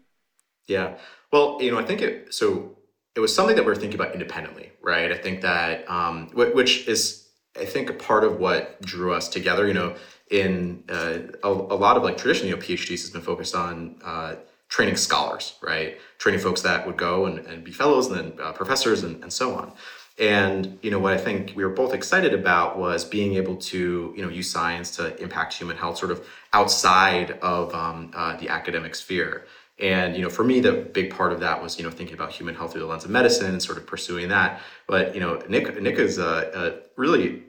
Yeah. 0.67 0.95
Well, 1.31 1.57
you 1.61 1.71
know, 1.71 1.79
I 1.79 1.83
think 1.83 2.01
it 2.01 2.33
so 2.33 2.77
it 3.15 3.19
was 3.19 3.33
something 3.33 3.55
that 3.55 3.65
we 3.65 3.71
are 3.71 3.75
thinking 3.75 3.99
about 3.99 4.13
independently, 4.13 4.71
right? 4.81 5.11
I 5.11 5.17
think 5.17 5.41
that 5.41 5.89
um, 5.89 6.29
which 6.33 6.87
is 6.87 7.27
I 7.59 7.65
think 7.65 7.89
a 7.89 7.93
part 7.93 8.23
of 8.23 8.39
what 8.39 8.81
drew 8.81 9.13
us 9.13 9.27
together. 9.27 9.67
You 9.67 9.73
know, 9.73 9.95
in 10.29 10.83
uh, 10.89 11.19
a, 11.43 11.49
a, 11.49 11.77
lot 11.77 11.97
of 11.97 12.03
like 12.03 12.17
traditionally, 12.17 12.49
you 12.49 12.55
know, 12.55 12.61
PhDs 12.61 13.01
has 13.01 13.09
been 13.09 13.21
focused 13.21 13.53
on 13.53 13.97
uh, 14.03 14.35
training 14.71 14.95
scholars, 14.95 15.55
right? 15.61 15.99
Training 16.17 16.39
folks 16.39 16.61
that 16.61 16.87
would 16.87 16.97
go 16.97 17.25
and, 17.25 17.39
and 17.45 17.61
be 17.61 17.71
fellows 17.71 18.07
and 18.07 18.15
then 18.15 18.33
uh, 18.41 18.53
professors 18.53 19.03
and, 19.03 19.21
and 19.21 19.31
so 19.31 19.53
on. 19.53 19.73
And 20.17 20.79
you 20.81 20.89
know 20.91 20.99
what 20.99 21.13
I 21.13 21.17
think 21.17 21.53
we 21.55 21.63
were 21.63 21.75
both 21.83 21.93
excited 21.93 22.33
about 22.33 22.77
was 22.77 23.03
being 23.03 23.35
able 23.35 23.57
to 23.57 24.13
you 24.15 24.23
know 24.23 24.29
use 24.29 24.49
science 24.49 24.95
to 24.97 25.21
impact 25.21 25.53
human 25.53 25.77
health, 25.77 25.97
sort 25.97 26.11
of 26.11 26.25
outside 26.53 27.31
of 27.41 27.73
um, 27.75 28.11
uh, 28.15 28.37
the 28.37 28.49
academic 28.49 28.95
sphere. 28.95 29.45
And 29.79 30.15
you 30.15 30.21
know, 30.21 30.29
for 30.29 30.43
me, 30.43 30.59
the 30.59 30.73
big 30.73 31.11
part 31.11 31.33
of 31.33 31.39
that 31.41 31.61
was 31.61 31.77
you 31.77 31.83
know 31.83 31.91
thinking 31.91 32.13
about 32.13 32.31
human 32.31 32.55
health 32.55 32.71
through 32.71 32.81
the 32.81 32.87
lens 32.87 33.03
of 33.03 33.09
medicine 33.09 33.47
and 33.47 33.61
sort 33.61 33.77
of 33.77 33.85
pursuing 33.87 34.29
that. 34.29 34.61
But 34.87 35.15
you 35.15 35.21
know, 35.21 35.41
Nick 35.49 35.81
Nick 35.81 35.95
is 35.95 36.17
a, 36.17 36.51
a 36.53 37.01
really 37.01 37.43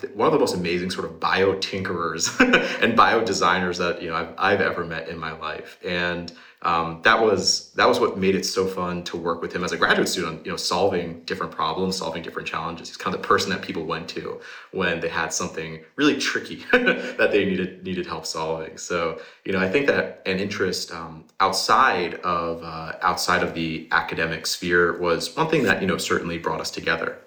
th- 0.00 0.12
one 0.14 0.26
of 0.26 0.32
the 0.32 0.38
most 0.38 0.54
amazing 0.54 0.90
sort 0.90 1.06
of 1.06 1.20
bio 1.20 1.54
tinkerers 1.54 2.28
and 2.82 2.96
bio 2.96 3.24
designers 3.24 3.78
that 3.78 4.02
you 4.02 4.08
know 4.08 4.16
I've, 4.16 4.34
I've 4.38 4.60
ever 4.60 4.84
met 4.84 5.08
in 5.08 5.18
my 5.18 5.32
life, 5.32 5.78
and 5.84 6.32
um, 6.62 7.00
that 7.04 7.20
was 7.20 7.70
that 7.74 7.86
was 7.88 8.00
what 8.00 8.18
made 8.18 8.34
it 8.34 8.44
so 8.44 8.66
fun 8.66 9.04
to 9.04 9.16
work 9.16 9.40
with 9.40 9.52
him 9.52 9.62
as 9.62 9.72
a 9.72 9.76
graduate 9.76 10.08
student. 10.08 10.44
You 10.44 10.52
know, 10.52 10.56
solving 10.56 11.20
different 11.20 11.52
problems, 11.52 11.96
solving 11.96 12.22
different 12.22 12.48
challenges. 12.48 12.88
He's 12.88 12.96
kind 12.96 13.14
of 13.14 13.22
the 13.22 13.28
person 13.28 13.50
that 13.50 13.62
people 13.62 13.84
went 13.84 14.08
to 14.10 14.40
when 14.72 14.98
they 15.00 15.08
had 15.08 15.32
something 15.32 15.80
really 15.94 16.18
tricky 16.18 16.64
that 16.72 17.30
they 17.30 17.44
needed 17.44 17.84
needed 17.84 18.06
help 18.06 18.26
solving. 18.26 18.78
So 18.78 19.20
you 19.44 19.52
know, 19.52 19.60
I 19.60 19.68
think 19.68 19.86
that 19.86 20.22
an 20.26 20.40
interest 20.40 20.92
um, 20.92 21.24
outside 21.38 22.14
of 22.16 22.62
uh, 22.64 22.94
outside 23.02 23.44
of 23.44 23.54
the 23.54 23.86
academic 23.92 24.46
sphere 24.46 24.98
was 24.98 25.36
one 25.36 25.48
thing 25.48 25.62
that 25.64 25.80
you 25.80 25.86
know 25.86 25.98
certainly 25.98 26.38
brought 26.38 26.60
us 26.60 26.70
together. 26.70 27.18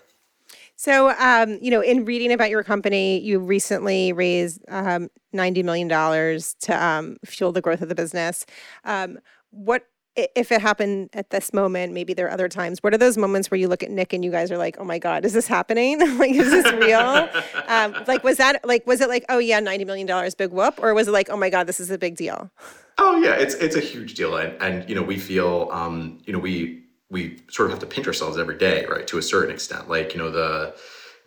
So, 0.80 1.10
um, 1.20 1.60
you 1.62 1.72
know, 1.72 1.82
in 1.82 2.06
reading 2.06 2.32
about 2.32 2.50
your 2.50 2.64
company, 2.64 3.20
you 3.20 3.38
recently 3.38 4.14
raised 4.14 4.64
um, 4.70 5.10
$90 5.36 5.62
million 5.66 5.90
to 5.90 6.86
um, 6.86 7.18
fuel 7.26 7.52
the 7.52 7.60
growth 7.60 7.82
of 7.82 7.90
the 7.90 7.96
business. 7.96 8.46
Um, 8.86 9.20
what, 9.50 9.88
if 10.16 10.54
it 10.54 10.62
happened 10.62 11.10
at 11.12 11.32
this 11.32 11.52
moment, 11.52 11.92
maybe 11.92 12.14
there 12.14 12.28
are 12.28 12.32
other 12.32 12.48
times, 12.48 12.82
what 12.82 12.94
are 12.94 12.98
those 12.98 13.18
moments 13.18 13.52
where 13.52 13.58
you 13.58 13.68
look 13.68 13.84
at 13.84 13.92
Nick 13.92 14.14
and 14.14 14.24
you 14.24 14.32
guys 14.32 14.54
are 14.54 14.58
like, 14.58 14.78
oh 14.80 14.86
my 14.86 15.00
God, 15.00 15.26
is 15.26 15.34
this 15.34 15.48
happening? 15.48 16.00
like, 16.18 16.32
is 16.32 16.50
this 16.50 16.72
real? 16.72 17.28
Um, 17.68 17.94
like, 18.08 18.24
was 18.24 18.38
that, 18.38 18.66
like, 18.66 18.88
was 18.88 19.02
it 19.02 19.10
like, 19.10 19.26
oh 19.28 19.40
yeah, 19.40 19.60
$90 19.60 19.86
million, 19.86 20.32
big 20.38 20.52
whoop? 20.52 20.80
Or 20.82 20.94
was 20.94 21.10
it 21.10 21.12
like, 21.12 21.30
oh 21.30 21.36
my 21.36 21.50
God, 21.50 21.68
this 21.68 21.82
is 21.82 21.92
a 21.92 21.98
big 21.98 22.16
deal? 22.16 22.50
Oh 22.98 23.18
yeah, 23.18 23.34
it's, 23.34 23.56
it's 23.56 23.76
a 23.76 23.82
huge 23.82 24.14
deal. 24.14 24.38
And, 24.38 24.54
and 24.62 24.88
you 24.88 24.96
know, 24.96 25.04
we 25.04 25.20
feel, 25.20 25.68
um, 25.74 26.20
you 26.24 26.32
know, 26.32 26.40
we, 26.40 26.84
we 27.10 27.42
sort 27.50 27.68
of 27.68 27.72
have 27.72 27.80
to 27.80 27.86
pinch 27.86 28.08
ourselves 28.08 28.38
every 28.38 28.58
day, 28.58 28.86
right? 28.86 29.08
To 29.08 29.18
a 29.18 29.22
certain 29.22 29.54
extent, 29.54 29.90
like 29.90 30.14
you 30.14 30.20
know 30.20 30.32
the 30.32 30.76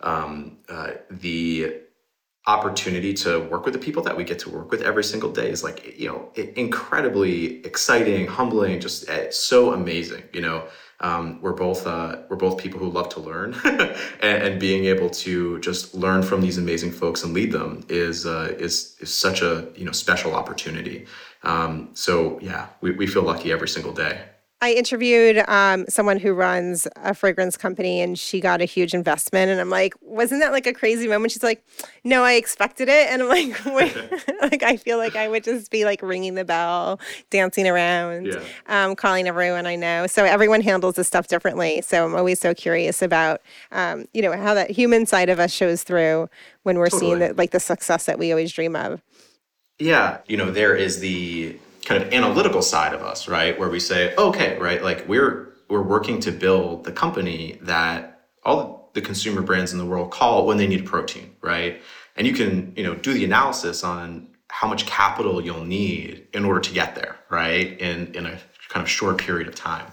um, 0.01 0.57
uh, 0.69 0.91
the 1.09 1.81
opportunity 2.45 3.13
to 3.13 3.39
work 3.39 3.63
with 3.63 3.73
the 3.73 3.79
people 3.79 4.03
that 4.03 4.17
we 4.17 4.23
get 4.23 4.37
to 4.37 4.49
work 4.49 4.69
with 4.69 4.81
every 4.81 5.03
single 5.03 5.31
day 5.31 5.49
is 5.49 5.63
like 5.63 5.97
you 5.97 6.07
know 6.09 6.29
incredibly 6.57 7.65
exciting 7.65 8.27
humbling 8.27 8.81
just 8.81 9.09
uh, 9.09 9.31
so 9.31 9.73
amazing 9.73 10.23
you 10.33 10.41
know? 10.41 10.65
Um, 10.99 11.41
we're 11.41 11.53
both 11.53 11.85
uh, 11.85 12.19
we're 12.29 12.37
both 12.37 12.57
people 12.57 12.79
who 12.79 12.89
love 12.89 13.09
to 13.09 13.19
learn. 13.19 13.55
And, 14.21 14.43
and, 14.43 14.59
being 14.59 14.85
able 14.85 15.09
to 15.09 15.59
just 15.59 15.93
learn 15.93 16.23
from 16.23 16.39
these 16.39 16.57
amazing 16.57 16.93
folks 16.93 17.25
and 17.25 17.33
lead 17.33 17.51
them 17.51 17.85
is 17.89 18.25
uh, 18.25 18.55
is 18.57 18.95
is 19.01 19.13
such 19.13 19.41
a 19.41 19.67
you 19.75 19.83
know 19.83 19.91
special 19.91 20.33
opportunity. 20.33 21.05
Um, 21.43 21.89
so 21.93 22.39
yeah 22.41 22.67
we, 22.79 22.91
we 22.91 23.05
feel 23.07 23.23
lucky 23.23 23.51
every 23.51 23.67
single 23.67 23.91
day 23.91 24.21
I 24.63 24.71
interviewed 24.71 25.43
um, 25.49 25.83
someone 25.89 26.19
who 26.19 26.31
runs 26.31 26.87
a 26.95 27.13
fragrance 27.13 27.57
company 27.57 27.99
and 27.99 28.17
she 28.17 28.39
got 28.39 28.61
a 28.61 28.65
huge 28.65 28.93
investment. 28.93 29.51
And 29.51 29.59
I'm 29.59 29.69
like, 29.69 29.93
wasn't 29.99 30.39
that 30.39 30.53
like 30.53 30.65
a 30.65 30.71
crazy 30.71 31.05
moment? 31.05 31.33
She's 31.33 31.43
like, 31.43 31.65
no, 32.05 32.23
I 32.23 32.35
expected 32.35 32.87
it. 32.87 33.09
And 33.09 33.23
I'm 33.23 33.27
like, 33.27 33.65
wait, 33.65 33.93
like, 34.41 34.63
I 34.63 34.77
feel 34.77 34.97
like 34.97 35.17
I 35.17 35.27
would 35.27 35.43
just 35.43 35.69
be 35.69 35.83
like 35.83 36.01
ringing 36.01 36.35
the 36.35 36.45
bell, 36.45 37.01
dancing 37.29 37.67
around, 37.67 38.27
yeah. 38.27 38.39
um, 38.67 38.95
calling 38.95 39.27
everyone 39.27 39.65
I 39.65 39.75
know. 39.75 40.07
So 40.07 40.23
everyone 40.23 40.61
handles 40.61 40.95
this 40.95 41.09
stuff 41.09 41.27
differently. 41.27 41.81
So 41.81 42.05
I'm 42.05 42.15
always 42.15 42.39
so 42.39 42.53
curious 42.53 43.01
about, 43.01 43.41
um, 43.73 44.05
you 44.13 44.21
know, 44.21 44.31
how 44.31 44.53
that 44.53 44.71
human 44.71 45.05
side 45.05 45.27
of 45.27 45.41
us 45.41 45.51
shows 45.51 45.83
through 45.83 46.29
when 46.61 46.77
we're 46.77 46.87
totally. 46.87 46.99
seeing 47.01 47.19
the, 47.19 47.33
like 47.33 47.51
the 47.51 47.59
success 47.59 48.05
that 48.05 48.17
we 48.17 48.31
always 48.31 48.53
dream 48.53 48.77
of. 48.77 49.01
Yeah. 49.77 50.19
You 50.25 50.37
know, 50.37 50.51
there 50.51 50.73
is 50.73 51.01
the, 51.01 51.57
kind 51.85 52.03
of 52.03 52.13
analytical 52.13 52.61
side 52.61 52.93
of 52.93 53.01
us, 53.01 53.27
right? 53.27 53.57
Where 53.57 53.69
we 53.69 53.79
say, 53.79 54.15
okay, 54.15 54.57
right, 54.57 54.83
like 54.83 55.07
we're 55.07 55.53
we're 55.69 55.81
working 55.81 56.19
to 56.21 56.31
build 56.31 56.83
the 56.83 56.91
company 56.91 57.57
that 57.61 58.27
all 58.43 58.91
the 58.93 59.01
consumer 59.01 59.41
brands 59.41 59.71
in 59.71 59.79
the 59.79 59.85
world 59.85 60.11
call 60.11 60.45
when 60.45 60.57
they 60.57 60.67
need 60.67 60.85
protein, 60.85 61.35
right? 61.41 61.81
And 62.15 62.27
you 62.27 62.33
can, 62.33 62.73
you 62.75 62.83
know, 62.83 62.93
do 62.95 63.13
the 63.13 63.25
analysis 63.25 63.83
on 63.83 64.27
how 64.49 64.67
much 64.67 64.85
capital 64.85 65.43
you'll 65.43 65.65
need 65.65 66.27
in 66.33 66.45
order 66.45 66.59
to 66.59 66.73
get 66.73 66.95
there, 66.95 67.17
right? 67.29 67.79
In 67.79 68.13
in 68.13 68.25
a 68.25 68.39
kind 68.69 68.83
of 68.83 68.89
short 68.89 69.17
period 69.17 69.47
of 69.47 69.55
time. 69.55 69.87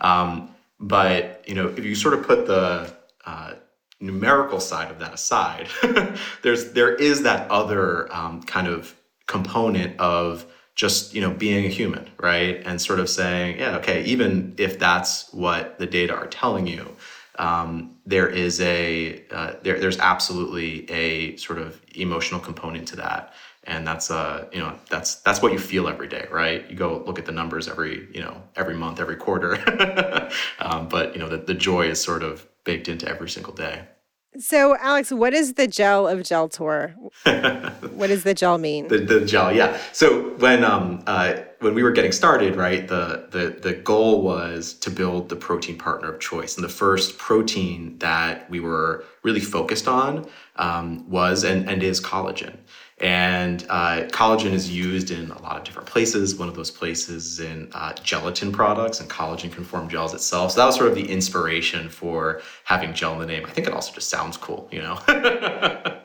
Um, 0.00 0.54
but 0.80 1.44
you 1.46 1.54
know, 1.54 1.68
if 1.68 1.84
you 1.84 1.94
sort 1.94 2.14
of 2.14 2.26
put 2.26 2.46
the 2.46 2.92
uh, 3.26 3.54
numerical 4.00 4.60
side 4.60 4.90
of 4.90 4.98
that 5.00 5.14
aside, 5.14 5.68
there's 6.42 6.72
there 6.72 6.94
is 6.94 7.22
that 7.22 7.50
other 7.50 8.12
um, 8.14 8.42
kind 8.42 8.68
of 8.68 8.94
component 9.26 9.98
of 9.98 10.46
just 10.74 11.14
you 11.14 11.20
know 11.20 11.30
being 11.30 11.64
a 11.64 11.68
human 11.68 12.08
right? 12.18 12.62
And 12.66 12.80
sort 12.80 13.00
of 13.00 13.08
saying 13.08 13.58
yeah 13.58 13.76
okay 13.78 14.02
even 14.04 14.54
if 14.58 14.78
that's 14.78 15.32
what 15.32 15.78
the 15.78 15.86
data 15.86 16.14
are 16.14 16.26
telling 16.26 16.66
you 16.66 16.96
um, 17.36 17.96
there 18.06 18.28
is 18.28 18.60
a 18.60 19.24
uh, 19.30 19.54
there, 19.62 19.80
there's 19.80 19.98
absolutely 19.98 20.88
a 20.90 21.36
sort 21.36 21.58
of 21.58 21.80
emotional 21.94 22.40
component 22.40 22.86
to 22.88 22.96
that. 22.96 23.34
And 23.66 23.86
that's 23.86 24.10
uh 24.10 24.46
you 24.52 24.58
know 24.58 24.78
that's 24.90 25.16
that's 25.22 25.40
what 25.40 25.52
you 25.52 25.58
feel 25.58 25.88
every 25.88 26.06
day 26.06 26.26
right? 26.30 26.68
You 26.70 26.76
go 26.76 27.02
look 27.06 27.18
at 27.18 27.24
the 27.24 27.32
numbers 27.32 27.66
every 27.66 28.08
you 28.12 28.20
know 28.20 28.42
every 28.56 28.74
month 28.74 29.00
every 29.00 29.16
quarter. 29.16 29.56
Um, 30.58 30.88
but 30.88 31.14
you 31.14 31.20
know 31.20 31.28
the, 31.28 31.36
the 31.36 31.54
joy 31.54 31.88
is 31.88 32.02
sort 32.02 32.22
of 32.22 32.46
baked 32.64 32.88
into 32.88 33.08
every 33.08 33.28
single 33.28 33.52
day 33.52 33.84
so, 34.38 34.76
Alex, 34.78 35.10
what 35.10 35.32
is 35.32 35.54
the 35.54 35.66
gel 35.66 36.08
of 36.08 36.20
Geltor? 36.20 36.94
what 37.94 38.08
does 38.08 38.24
the 38.24 38.34
gel 38.34 38.58
mean? 38.58 38.88
The, 38.88 38.98
the 38.98 39.24
gel, 39.24 39.52
yeah. 39.52 39.78
So 39.92 40.30
when 40.38 40.64
um, 40.64 41.02
uh, 41.06 41.36
when 41.60 41.74
we 41.74 41.82
were 41.82 41.92
getting 41.92 42.12
started, 42.12 42.56
right, 42.56 42.86
the, 42.86 43.28
the 43.30 43.58
the 43.60 43.74
goal 43.74 44.22
was 44.22 44.74
to 44.74 44.90
build 44.90 45.28
the 45.28 45.36
protein 45.36 45.78
partner 45.78 46.12
of 46.12 46.20
choice, 46.20 46.56
and 46.56 46.64
the 46.64 46.68
first 46.68 47.18
protein 47.18 47.98
that 47.98 48.48
we 48.50 48.60
were 48.60 49.04
really 49.22 49.40
focused 49.40 49.88
on 49.88 50.26
um, 50.56 51.08
was 51.08 51.44
and 51.44 51.68
and 51.68 51.82
is 51.82 52.00
collagen. 52.00 52.56
And 53.04 53.66
uh, 53.68 54.06
collagen 54.06 54.52
is 54.52 54.70
used 54.70 55.10
in 55.10 55.30
a 55.30 55.42
lot 55.42 55.58
of 55.58 55.64
different 55.64 55.86
places. 55.86 56.36
One 56.36 56.48
of 56.48 56.54
those 56.54 56.70
places 56.70 57.38
in 57.38 57.68
uh, 57.74 57.92
gelatin 58.02 58.50
products 58.50 58.98
and 58.98 59.10
collagen 59.10 59.52
can 59.52 59.62
form 59.62 59.90
gels 59.90 60.14
itself. 60.14 60.52
So 60.52 60.60
that 60.60 60.64
was 60.64 60.76
sort 60.76 60.88
of 60.88 60.94
the 60.94 61.06
inspiration 61.06 61.90
for 61.90 62.40
having 62.64 62.94
gel 62.94 63.12
in 63.12 63.18
the 63.18 63.26
name. 63.26 63.44
I 63.44 63.50
think 63.50 63.66
it 63.66 63.74
also 63.74 63.92
just 63.92 64.08
sounds 64.08 64.38
cool, 64.38 64.70
you 64.72 64.80
know? 64.80 64.98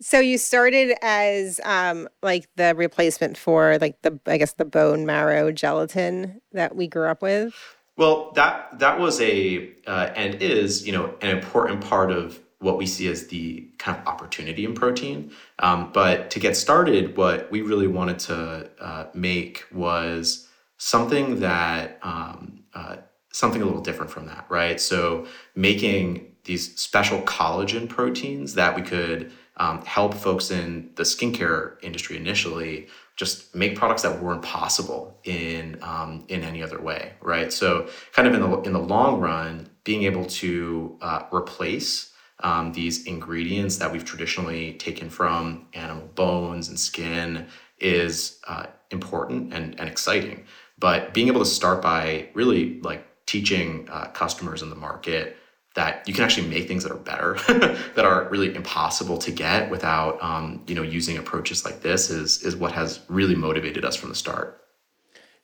so 0.00 0.20
you 0.20 0.38
started 0.38 0.94
as 1.02 1.60
um, 1.64 2.08
like 2.22 2.48
the 2.54 2.76
replacement 2.76 3.36
for 3.36 3.78
like 3.80 4.00
the, 4.02 4.20
I 4.24 4.36
guess, 4.36 4.52
the 4.52 4.64
bone 4.64 5.04
marrow 5.04 5.50
gelatin 5.50 6.40
that 6.52 6.76
we 6.76 6.86
grew 6.86 7.08
up 7.08 7.20
with? 7.20 7.52
Well, 7.96 8.30
that 8.36 8.78
that 8.78 9.00
was 9.00 9.20
a 9.20 9.70
uh, 9.88 10.10
and 10.14 10.36
is 10.36 10.86
you 10.86 10.92
know 10.92 11.14
an 11.20 11.36
important 11.36 11.82
part 11.82 12.10
of 12.10 12.40
what 12.62 12.78
we 12.78 12.86
see 12.86 13.08
as 13.08 13.26
the 13.26 13.68
kind 13.78 13.98
of 13.98 14.06
opportunity 14.06 14.64
in 14.64 14.72
protein. 14.74 15.32
Um, 15.58 15.90
but 15.92 16.30
to 16.30 16.40
get 16.40 16.56
started, 16.56 17.16
what 17.16 17.50
we 17.50 17.60
really 17.60 17.88
wanted 17.88 18.18
to 18.20 18.70
uh, 18.80 19.06
make 19.14 19.64
was 19.72 20.48
something 20.78 21.40
that 21.40 21.98
um, 22.02 22.62
uh, 22.74 22.96
something 23.32 23.62
a 23.62 23.64
little 23.64 23.80
different 23.80 24.10
from 24.10 24.26
that, 24.26 24.46
right? 24.48 24.80
So 24.80 25.26
making 25.54 26.32
these 26.44 26.78
special 26.78 27.20
collagen 27.22 27.88
proteins 27.88 28.54
that 28.54 28.74
we 28.74 28.82
could 28.82 29.32
um, 29.56 29.84
help 29.84 30.14
folks 30.14 30.50
in 30.50 30.90
the 30.94 31.02
skincare 31.02 31.76
industry 31.82 32.16
initially 32.16 32.88
just 33.16 33.54
make 33.54 33.76
products 33.76 34.02
that 34.02 34.22
weren't 34.22 34.42
possible 34.42 35.18
in 35.24 35.78
um, 35.82 36.24
in 36.28 36.42
any 36.42 36.62
other 36.62 36.80
way, 36.80 37.12
right? 37.20 37.52
So 37.52 37.88
kind 38.12 38.26
of 38.26 38.34
in 38.34 38.40
the 38.40 38.60
in 38.62 38.72
the 38.72 38.80
long 38.80 39.20
run, 39.20 39.68
being 39.84 40.04
able 40.04 40.24
to 40.24 40.96
uh, 41.02 41.22
replace 41.32 42.11
um, 42.42 42.72
these 42.72 43.06
ingredients 43.06 43.76
that 43.76 43.90
we've 43.90 44.04
traditionally 44.04 44.74
taken 44.74 45.08
from 45.08 45.66
animal 45.74 46.08
bones 46.14 46.68
and 46.68 46.78
skin 46.78 47.46
is 47.78 48.40
uh, 48.46 48.66
important 48.90 49.52
and, 49.52 49.78
and 49.78 49.88
exciting. 49.88 50.44
But 50.78 51.14
being 51.14 51.28
able 51.28 51.40
to 51.40 51.46
start 51.46 51.82
by 51.82 52.28
really 52.34 52.80
like 52.80 53.06
teaching 53.26 53.88
uh, 53.90 54.06
customers 54.08 54.62
in 54.62 54.70
the 54.70 54.76
market 54.76 55.36
that 55.74 56.06
you 56.06 56.12
can 56.12 56.22
actually 56.22 56.48
make 56.48 56.68
things 56.68 56.82
that 56.82 56.92
are 56.92 56.98
better, 56.98 57.34
that 57.94 58.04
are 58.04 58.28
really 58.28 58.54
impossible 58.54 59.16
to 59.18 59.30
get 59.30 59.70
without 59.70 60.22
um, 60.22 60.62
you 60.66 60.74
know 60.74 60.82
using 60.82 61.16
approaches 61.16 61.64
like 61.64 61.80
this 61.80 62.10
is 62.10 62.42
is 62.42 62.56
what 62.56 62.72
has 62.72 63.00
really 63.08 63.34
motivated 63.34 63.84
us 63.84 63.96
from 63.96 64.10
the 64.10 64.14
start. 64.14 64.58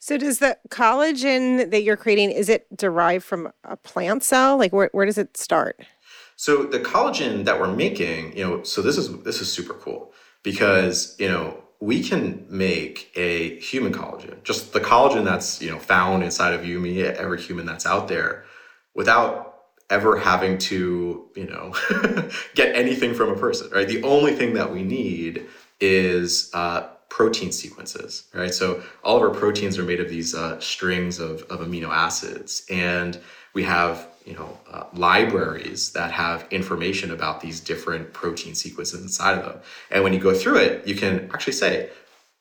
So 0.00 0.16
does 0.16 0.38
the 0.38 0.56
collagen 0.68 1.70
that 1.70 1.82
you're 1.82 1.96
creating 1.96 2.30
is 2.30 2.48
it 2.48 2.66
derived 2.76 3.24
from 3.24 3.52
a 3.64 3.76
plant 3.76 4.22
cell? 4.22 4.56
Like 4.58 4.72
where 4.72 4.90
where 4.92 5.06
does 5.06 5.18
it 5.18 5.36
start? 5.36 5.80
So 6.38 6.62
the 6.62 6.78
collagen 6.78 7.46
that 7.46 7.58
we're 7.58 7.74
making, 7.74 8.36
you 8.36 8.44
know, 8.44 8.62
so 8.62 8.80
this 8.80 8.96
is 8.96 9.12
this 9.22 9.40
is 9.40 9.52
super 9.52 9.74
cool 9.74 10.12
because, 10.44 11.16
you 11.18 11.26
know, 11.26 11.60
we 11.80 12.00
can 12.00 12.46
make 12.48 13.10
a 13.16 13.58
human 13.58 13.92
collagen, 13.92 14.40
just 14.44 14.72
the 14.72 14.78
collagen 14.80 15.24
that's, 15.24 15.60
you 15.60 15.68
know, 15.68 15.80
found 15.80 16.22
inside 16.22 16.54
of 16.54 16.64
you, 16.64 16.78
me, 16.78 17.02
every 17.02 17.42
human 17.42 17.66
that's 17.66 17.86
out 17.86 18.06
there 18.06 18.44
without 18.94 19.62
ever 19.90 20.16
having 20.16 20.58
to, 20.58 21.28
you 21.34 21.46
know, 21.46 21.74
get 22.54 22.76
anything 22.76 23.14
from 23.14 23.30
a 23.30 23.36
person, 23.36 23.68
right? 23.72 23.88
The 23.88 24.04
only 24.04 24.36
thing 24.36 24.54
that 24.54 24.72
we 24.72 24.84
need 24.84 25.44
is 25.80 26.52
uh, 26.54 26.82
protein 27.08 27.50
sequences, 27.50 28.28
right? 28.32 28.54
So 28.54 28.80
all 29.02 29.16
of 29.16 29.22
our 29.24 29.36
proteins 29.36 29.76
are 29.76 29.82
made 29.82 29.98
of 29.98 30.08
these 30.08 30.36
uh, 30.36 30.60
strings 30.60 31.18
of, 31.18 31.42
of 31.50 31.66
amino 31.66 31.88
acids, 31.88 32.64
and 32.70 33.18
we 33.54 33.64
have 33.64 34.06
you 34.28 34.34
know 34.34 34.50
uh, 34.70 34.84
libraries 34.92 35.92
that 35.92 36.10
have 36.12 36.46
information 36.50 37.10
about 37.10 37.40
these 37.40 37.58
different 37.60 38.12
protein 38.12 38.54
sequences 38.54 39.00
inside 39.00 39.38
of 39.38 39.44
them. 39.44 39.58
And 39.90 40.04
when 40.04 40.12
you 40.12 40.20
go 40.20 40.34
through 40.34 40.58
it 40.58 40.86
you 40.86 40.94
can 40.94 41.30
actually 41.32 41.58
say 41.64 41.90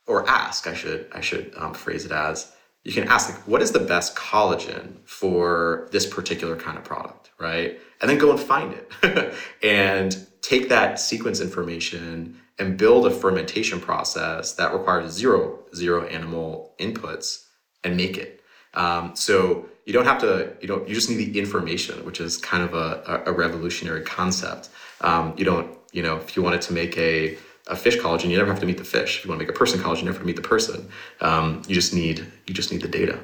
or 0.06 0.28
ask 0.30 0.68
i 0.68 0.74
should 0.74 1.02
i 1.14 1.22
should 1.22 1.54
um, 1.58 1.74
phrase 1.74 2.04
it 2.06 2.12
as 2.12 2.52
you 2.84 2.94
can 2.94 3.08
ask 3.08 3.24
like 3.30 3.48
what 3.48 3.62
is 3.62 3.72
the 3.72 3.86
best 3.94 4.16
collagen 4.16 4.86
for 5.06 5.88
this 5.92 6.06
particular 6.06 6.56
kind 6.56 6.78
of 6.78 6.84
product 6.84 7.28
right? 7.40 7.80
And 8.02 8.10
then 8.10 8.18
go 8.18 8.32
and 8.32 8.40
find 8.40 8.74
it 8.74 9.34
and 9.64 10.28
take 10.42 10.70
that 10.70 11.00
sequence 11.00 11.42
information 11.42 12.40
and 12.60 12.78
build 12.78 13.06
a 13.06 13.12
fermentation 13.12 13.80
process 13.80 14.54
that 14.54 14.74
requires 14.74 15.12
zero 15.12 15.60
zero 15.76 16.06
animal 16.08 16.74
inputs 16.80 17.46
and 17.84 17.96
make 17.96 18.18
it. 18.18 18.42
Um, 18.74 19.16
so 19.16 19.70
you 19.88 19.94
don't 19.94 20.06
have 20.06 20.20
to 20.20 20.54
you 20.62 20.68
don't 20.68 20.88
you 20.88 20.94
just 20.94 21.10
need 21.10 21.34
the 21.34 21.40
information 21.40 22.06
which 22.06 22.20
is 22.20 22.38
kind 22.38 22.62
of 22.62 22.74
a, 22.76 23.24
a 23.26 23.32
revolutionary 23.32 24.04
concept 24.04 24.70
um, 25.02 25.34
you 25.38 25.46
don't 25.46 25.76
you 25.94 26.04
know 26.04 26.18
if 26.18 26.36
you 26.36 26.44
wanted 26.44 26.62
to 26.62 26.74
make 26.74 26.96
a 26.98 27.38
a 27.68 27.76
fish 27.76 27.98
collagen 27.98 28.30
you 28.30 28.38
never 28.38 28.52
have 28.52 28.60
to 28.60 28.66
meet 28.66 28.78
the 28.78 28.84
fish 28.84 29.18
if 29.18 29.26
you 29.26 29.30
want 29.30 29.40
to 29.40 29.46
make 29.46 29.54
a 29.54 29.58
person 29.58 29.80
collagen 29.80 30.00
you 30.00 30.06
never 30.06 30.18
have 30.18 30.22
to 30.22 30.28
meet 30.28 30.36
the 30.36 30.42
person 30.42 30.88
um, 31.22 31.62
you 31.68 31.74
just 31.74 31.94
need 31.94 32.20
you 32.46 32.54
just 32.54 32.72
need 32.72 32.82
the 32.82 32.88
data 32.88 33.18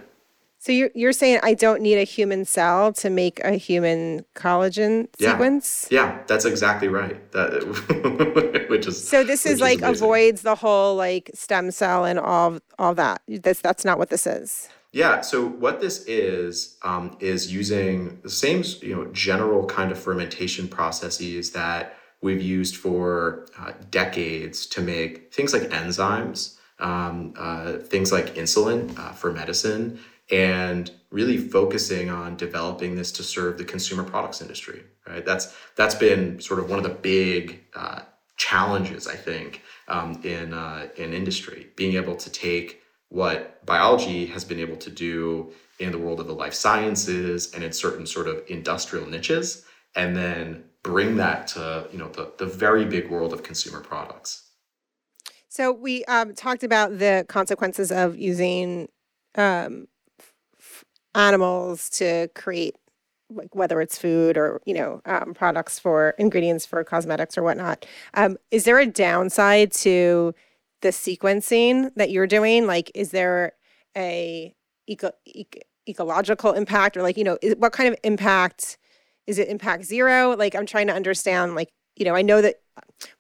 so 0.59 0.71
you're, 0.71 0.91
you're 0.95 1.11
saying 1.11 1.41
I 1.43 1.55
don't 1.55 1.81
need 1.81 1.97
a 1.97 2.05
human 2.05 2.45
cell 2.45 2.93
to 2.93 3.09
make 3.09 3.41
a 3.43 3.57
human 3.57 4.23
collagen 4.33 5.09
yeah. 5.17 5.31
sequence? 5.31 5.89
Yeah, 5.91 6.19
that's 6.25 6.45
exactly 6.45 6.87
right. 6.87 7.29
That 7.33 8.67
which 8.69 8.87
is 8.87 9.05
so 9.05 9.25
this 9.25 9.45
is 9.45 9.59
like 9.59 9.81
avoids 9.81 10.41
the 10.41 10.55
whole 10.55 10.95
like 10.95 11.29
stem 11.33 11.69
cell 11.69 12.05
and 12.05 12.17
all 12.17 12.59
all 12.79 12.95
that. 12.95 13.21
That's 13.27 13.59
that's 13.59 13.83
not 13.83 13.99
what 13.99 14.09
this 14.09 14.25
is. 14.25 14.69
Yeah. 14.93 15.21
So 15.21 15.47
what 15.47 15.81
this 15.81 16.05
is 16.05 16.77
um, 16.83 17.17
is 17.19 17.51
using 17.51 18.19
the 18.21 18.29
same 18.29 18.63
you 18.81 18.95
know 18.95 19.05
general 19.11 19.65
kind 19.65 19.91
of 19.91 19.99
fermentation 19.99 20.67
processes 20.67 21.51
that 21.51 21.97
we've 22.21 22.41
used 22.41 22.77
for 22.77 23.47
uh, 23.59 23.73
decades 23.89 24.67
to 24.67 24.81
make 24.81 25.33
things 25.33 25.51
like 25.51 25.63
enzymes, 25.63 26.57
um, 26.79 27.33
uh, 27.37 27.73
things 27.79 28.11
like 28.11 28.35
insulin 28.35 28.97
uh, 28.99 29.11
for 29.13 29.33
medicine, 29.33 29.99
and 30.29 30.91
really 31.09 31.39
focusing 31.39 32.11
on 32.11 32.37
developing 32.37 32.95
this 32.95 33.11
to 33.13 33.23
serve 33.23 33.57
the 33.57 33.65
consumer 33.65 34.03
products 34.03 34.41
industry. 34.43 34.83
Right. 35.07 35.25
That's 35.25 35.55
that's 35.75 35.95
been 35.95 36.39
sort 36.39 36.59
of 36.59 36.69
one 36.69 36.77
of 36.77 36.83
the 36.83 36.93
big 36.93 37.63
uh, 37.75 38.01
challenges 38.37 39.07
I 39.07 39.15
think 39.15 39.63
um, 39.87 40.21
in 40.23 40.53
uh, 40.53 40.89
in 40.97 41.13
industry, 41.13 41.69
being 41.75 41.95
able 41.95 42.15
to 42.15 42.29
take 42.29 42.82
what 43.13 43.63
biology 43.63 44.25
has 44.25 44.43
been 44.43 44.59
able 44.59 44.75
to 44.75 44.89
do 44.89 45.51
in 45.77 45.91
the 45.91 45.99
world 45.99 46.19
of 46.19 46.25
the 46.25 46.33
life 46.33 46.53
sciences 46.53 47.53
and 47.53 47.63
in 47.63 47.71
certain 47.71 48.07
sort 48.07 48.27
of 48.27 48.41
industrial 48.47 49.05
niches 49.05 49.65
and 49.95 50.15
then 50.17 50.63
bring 50.81 51.15
that 51.15 51.45
to 51.45 51.87
you 51.91 51.99
know 51.99 52.09
the, 52.09 52.33
the 52.39 52.45
very 52.45 52.85
big 52.85 53.11
world 53.11 53.31
of 53.31 53.43
consumer 53.43 53.81
products. 53.81 54.49
So 55.47 55.71
we 55.71 56.03
um, 56.05 56.33
talked 56.33 56.63
about 56.63 56.97
the 56.97 57.23
consequences 57.29 57.91
of 57.91 58.17
using 58.17 58.89
um, 59.35 59.87
f- 60.59 60.83
animals 61.13 61.91
to 61.91 62.29
create 62.33 62.75
like 63.29 63.53
whether 63.53 63.79
it's 63.79 63.99
food 63.99 64.39
or 64.39 64.59
you 64.65 64.73
know 64.73 65.03
um, 65.05 65.35
products 65.35 65.77
for 65.77 66.15
ingredients 66.17 66.65
for 66.65 66.83
cosmetics 66.83 67.37
or 67.37 67.43
whatnot. 67.43 67.85
Um, 68.15 68.37
is 68.49 68.63
there 68.63 68.79
a 68.79 68.87
downside 68.87 69.71
to 69.73 70.33
the 70.83 70.89
sequencing 70.89 71.91
that 71.95 72.11
you're 72.11 72.27
doing 72.27 72.67
like 72.67 72.91
is 72.93 73.11
there 73.11 73.53
a 73.97 74.53
eco, 74.85 75.11
eco, 75.25 75.59
ecological 75.89 76.51
impact 76.51 76.95
or 76.95 77.01
like 77.01 77.17
you 77.17 77.23
know 77.23 77.37
is, 77.41 77.55
what 77.55 77.71
kind 77.73 77.89
of 77.89 77.97
impact 78.03 78.77
is 79.25 79.39
it 79.39 79.47
impact 79.47 79.85
zero? 79.85 80.35
Like 80.35 80.53
i'm 80.55 80.67
trying 80.67 80.87
to 80.87 80.93
understand 80.93 81.55
like 81.55 81.69
you 81.95 82.05
know 82.05 82.15
i 82.15 82.21
know 82.21 82.41
that 82.41 82.57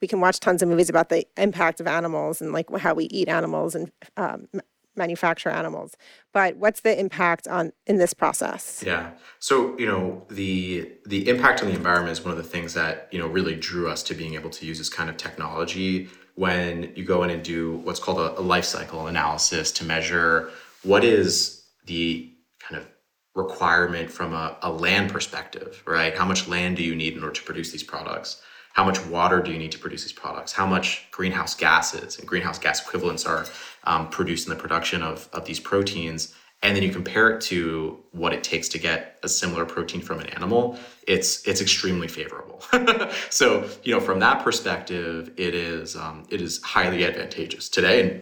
we 0.01 0.07
can 0.07 0.19
watch 0.19 0.39
tons 0.39 0.61
of 0.61 0.69
movies 0.69 0.89
about 0.89 1.09
the 1.09 1.25
impact 1.37 1.79
of 1.79 1.87
animals 1.87 2.41
and 2.41 2.51
like 2.51 2.69
how 2.77 2.93
we 2.93 3.05
eat 3.05 3.27
animals 3.27 3.75
and 3.75 3.91
um, 4.17 4.47
manufacture 4.95 5.49
animals 5.49 5.95
but 6.33 6.57
what's 6.57 6.81
the 6.81 6.99
impact 6.99 7.47
on 7.47 7.71
in 7.85 7.97
this 7.97 8.13
process? 8.13 8.83
Yeah. 8.85 9.11
So 9.39 9.77
you 9.77 9.85
know 9.85 10.25
the 10.29 10.91
the 11.05 11.29
impact 11.29 11.61
on 11.61 11.69
the 11.69 11.75
environment 11.75 12.11
is 12.11 12.25
one 12.25 12.31
of 12.31 12.37
the 12.37 12.43
things 12.43 12.73
that 12.73 13.07
you 13.11 13.19
know 13.19 13.27
really 13.27 13.55
drew 13.55 13.87
us 13.87 14.03
to 14.03 14.15
being 14.15 14.33
able 14.33 14.49
to 14.49 14.65
use 14.65 14.79
this 14.79 14.89
kind 14.89 15.09
of 15.09 15.17
technology 15.17 16.09
when 16.35 16.91
you 16.95 17.03
go 17.03 17.23
in 17.23 17.29
and 17.29 17.43
do 17.43 17.77
what's 17.77 17.99
called 17.99 18.19
a, 18.19 18.39
a 18.39 18.41
life 18.41 18.65
cycle 18.65 19.07
analysis 19.07 19.71
to 19.71 19.85
measure 19.85 20.49
what 20.83 21.03
is 21.03 21.63
the 21.85 22.31
kind 22.59 22.81
of 22.81 22.87
requirement 23.35 24.11
from 24.11 24.33
a, 24.33 24.57
a, 24.61 24.71
land 24.71 25.11
perspective, 25.11 25.81
right? 25.85 26.15
How 26.15 26.25
much 26.25 26.47
land 26.47 26.77
do 26.77 26.83
you 26.83 26.95
need 26.95 27.13
in 27.13 27.23
order 27.23 27.33
to 27.33 27.43
produce 27.43 27.71
these 27.71 27.83
products? 27.83 28.41
How 28.73 28.83
much 28.83 29.03
water 29.05 29.41
do 29.41 29.51
you 29.51 29.57
need 29.57 29.71
to 29.71 29.79
produce 29.79 30.03
these 30.03 30.13
products? 30.13 30.51
How 30.51 30.65
much 30.65 31.07
greenhouse 31.11 31.55
gases 31.55 32.17
and 32.17 32.27
greenhouse 32.27 32.59
gas 32.59 32.81
equivalents 32.81 33.25
are 33.25 33.45
um, 33.85 34.09
produced 34.09 34.47
in 34.47 34.53
the 34.53 34.59
production 34.59 35.01
of, 35.01 35.29
of 35.33 35.45
these 35.45 35.59
proteins? 35.59 36.33
And 36.63 36.75
then 36.75 36.81
you 36.81 36.91
compare 36.91 37.29
it 37.29 37.41
to 37.41 37.99
what 38.11 38.33
it 38.33 38.43
takes 38.43 38.67
to 38.69 38.79
get 38.79 39.19
a 39.21 39.29
similar 39.29 39.65
protein 39.65 40.01
from 40.01 40.19
an 40.19 40.27
animal 40.27 40.77
it's 41.07 41.45
it's 41.47 41.61
extremely 41.61 42.07
favorable 42.07 42.63
so 43.29 43.69
you 43.83 43.93
know 43.93 43.99
from 43.99 44.19
that 44.19 44.43
perspective 44.43 45.31
it 45.37 45.53
is 45.53 45.95
um, 45.95 46.25
it 46.29 46.41
is 46.41 46.61
highly 46.63 47.05
advantageous 47.05 47.69
today 47.69 48.01
and 48.01 48.21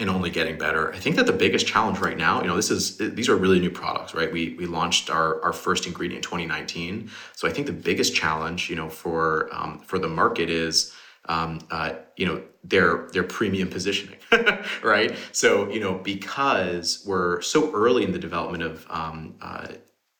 and 0.00 0.10
only 0.10 0.28
getting 0.28 0.58
better. 0.58 0.92
I 0.92 0.98
think 0.98 1.14
that 1.16 1.26
the 1.26 1.32
biggest 1.32 1.66
challenge 1.66 2.00
right 2.00 2.18
now, 2.18 2.42
you 2.42 2.48
know, 2.48 2.56
this 2.56 2.70
is 2.70 2.98
these 2.98 3.28
are 3.28 3.36
really 3.36 3.60
new 3.60 3.70
products, 3.70 4.14
right? 4.14 4.32
We 4.32 4.54
we 4.58 4.66
launched 4.66 5.08
our 5.08 5.40
our 5.42 5.52
first 5.52 5.86
ingredient 5.86 6.24
in 6.24 6.30
2019, 6.30 7.10
so 7.34 7.46
I 7.46 7.52
think 7.52 7.66
the 7.68 7.72
biggest 7.72 8.14
challenge, 8.14 8.68
you 8.68 8.76
know, 8.76 8.88
for 8.88 9.48
um, 9.52 9.78
for 9.78 9.98
the 9.98 10.08
market 10.08 10.50
is 10.50 10.92
um, 11.26 11.60
uh, 11.70 11.92
you 12.16 12.26
know 12.26 12.42
their 12.62 13.08
their 13.12 13.22
premium 13.22 13.68
positioning 13.68 14.18
right 14.82 15.16
so 15.32 15.68
you 15.70 15.80
know 15.80 15.94
because 15.94 17.02
we're 17.06 17.40
so 17.40 17.72
early 17.72 18.04
in 18.04 18.12
the 18.12 18.18
development 18.18 18.62
of 18.62 18.86
um, 18.90 19.34
uh, 19.40 19.68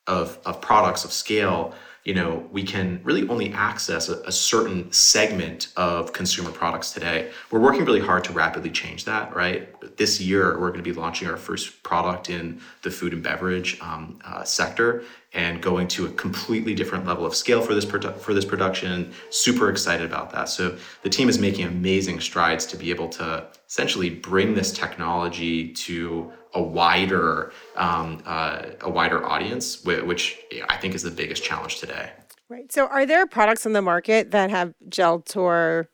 of, 0.06 0.38
of 0.44 0.60
products 0.60 1.04
of 1.04 1.12
scale 1.12 1.74
you 2.04 2.12
know, 2.12 2.46
we 2.52 2.62
can 2.62 3.00
really 3.02 3.26
only 3.28 3.50
access 3.52 4.10
a, 4.10 4.20
a, 4.24 4.32
certain 4.32 4.92
segment 4.92 5.72
of 5.76 6.12
consumer 6.12 6.50
products 6.50 6.92
today. 6.92 7.30
We're 7.50 7.60
working 7.60 7.86
really 7.86 8.00
hard 8.00 8.24
to 8.24 8.32
rapidly 8.32 8.68
change 8.68 9.06
that, 9.06 9.34
right? 9.34 9.96
This 9.96 10.20
year, 10.20 10.60
we're 10.60 10.68
going 10.68 10.84
to 10.84 10.90
be 10.90 10.92
launching 10.92 11.28
our 11.28 11.38
first 11.38 11.82
product 11.82 12.28
in 12.28 12.60
the 12.82 12.90
food 12.90 13.14
and 13.14 13.22
beverage 13.22 13.80
um, 13.80 14.18
uh, 14.22 14.44
sector 14.44 15.02
and 15.34 15.60
going 15.60 15.88
to 15.88 16.06
a 16.06 16.10
completely 16.10 16.74
different 16.74 17.04
level 17.06 17.26
of 17.26 17.34
scale 17.34 17.60
for 17.60 17.74
this 17.74 17.84
produ- 17.84 18.16
for 18.18 18.32
this 18.32 18.44
production. 18.44 19.12
Super 19.30 19.68
excited 19.68 20.06
about 20.06 20.30
that. 20.30 20.48
So 20.48 20.76
the 21.02 21.10
team 21.10 21.28
is 21.28 21.38
making 21.38 21.66
amazing 21.66 22.20
strides 22.20 22.64
to 22.66 22.76
be 22.76 22.90
able 22.90 23.08
to 23.10 23.46
essentially 23.66 24.10
bring 24.10 24.54
this 24.54 24.72
technology 24.72 25.72
to 25.72 26.32
a 26.54 26.62
wider 26.62 27.52
um, 27.76 28.22
uh, 28.24 28.62
a 28.80 28.90
wider 28.90 29.24
audience, 29.26 29.84
which 29.84 30.38
I 30.68 30.76
think 30.76 30.94
is 30.94 31.02
the 31.02 31.10
biggest 31.10 31.42
challenge 31.42 31.80
today. 31.80 32.10
Right. 32.48 32.70
So, 32.70 32.86
are 32.86 33.04
there 33.06 33.26
products 33.26 33.66
on 33.66 33.72
the 33.72 33.82
market 33.82 34.30
that 34.30 34.50
have 34.50 34.74
gel 34.88 35.20
Geltor 35.20 35.88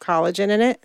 collagen 0.00 0.50
in 0.50 0.60
it? 0.60 0.84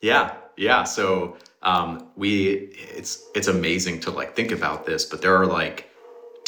Yeah, 0.00 0.36
yeah. 0.56 0.84
So 0.84 1.36
um, 1.62 2.08
we 2.16 2.70
it's 2.94 3.26
it's 3.34 3.48
amazing 3.48 4.00
to 4.00 4.10
like 4.10 4.36
think 4.36 4.52
about 4.52 4.86
this, 4.86 5.04
but 5.04 5.22
there 5.22 5.36
are 5.36 5.46
like 5.46 5.90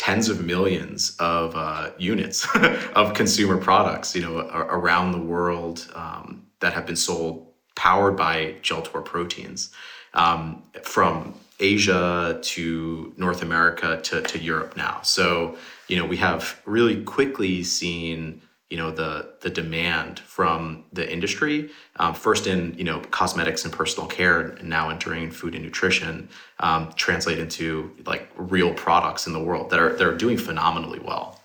tens 0.00 0.30
of 0.30 0.42
millions 0.42 1.14
of 1.18 1.54
uh, 1.54 1.90
units 1.98 2.48
of 2.94 3.12
consumer 3.12 3.58
products, 3.58 4.16
you 4.16 4.22
know, 4.22 4.38
around 4.38 5.12
the 5.12 5.18
world 5.18 5.86
um, 5.94 6.46
that 6.60 6.72
have 6.72 6.86
been 6.86 6.96
sold 6.96 7.46
powered 7.74 8.16
by 8.16 8.54
Geltor 8.62 9.04
proteins 9.04 9.70
um, 10.14 10.62
from 10.84 11.34
Asia 11.60 12.38
to 12.40 13.12
North 13.18 13.42
America 13.42 14.00
to, 14.04 14.22
to 14.22 14.38
Europe 14.38 14.74
now. 14.74 15.02
So, 15.02 15.58
you 15.86 15.98
know, 15.98 16.06
we 16.06 16.16
have 16.16 16.58
really 16.64 17.02
quickly 17.04 17.62
seen, 17.62 18.40
you 18.70 18.76
know, 18.76 18.90
the 18.92 19.34
the 19.40 19.50
demand 19.50 20.20
from 20.20 20.84
the 20.92 21.12
industry, 21.12 21.70
um, 21.96 22.14
first 22.14 22.46
in, 22.46 22.72
you 22.78 22.84
know, 22.84 23.00
cosmetics 23.10 23.64
and 23.64 23.72
personal 23.74 24.08
care, 24.08 24.40
and 24.40 24.68
now 24.68 24.88
entering 24.90 25.30
food 25.30 25.54
and 25.56 25.64
nutrition, 25.64 26.28
um, 26.60 26.92
translate 26.94 27.38
into 27.38 27.90
like 28.06 28.30
real 28.36 28.72
products 28.72 29.26
in 29.26 29.32
the 29.32 29.40
world 29.40 29.70
that 29.70 29.80
are 29.80 29.96
that 29.96 30.06
are 30.06 30.16
doing 30.16 30.38
phenomenally 30.38 31.00
well. 31.00 31.40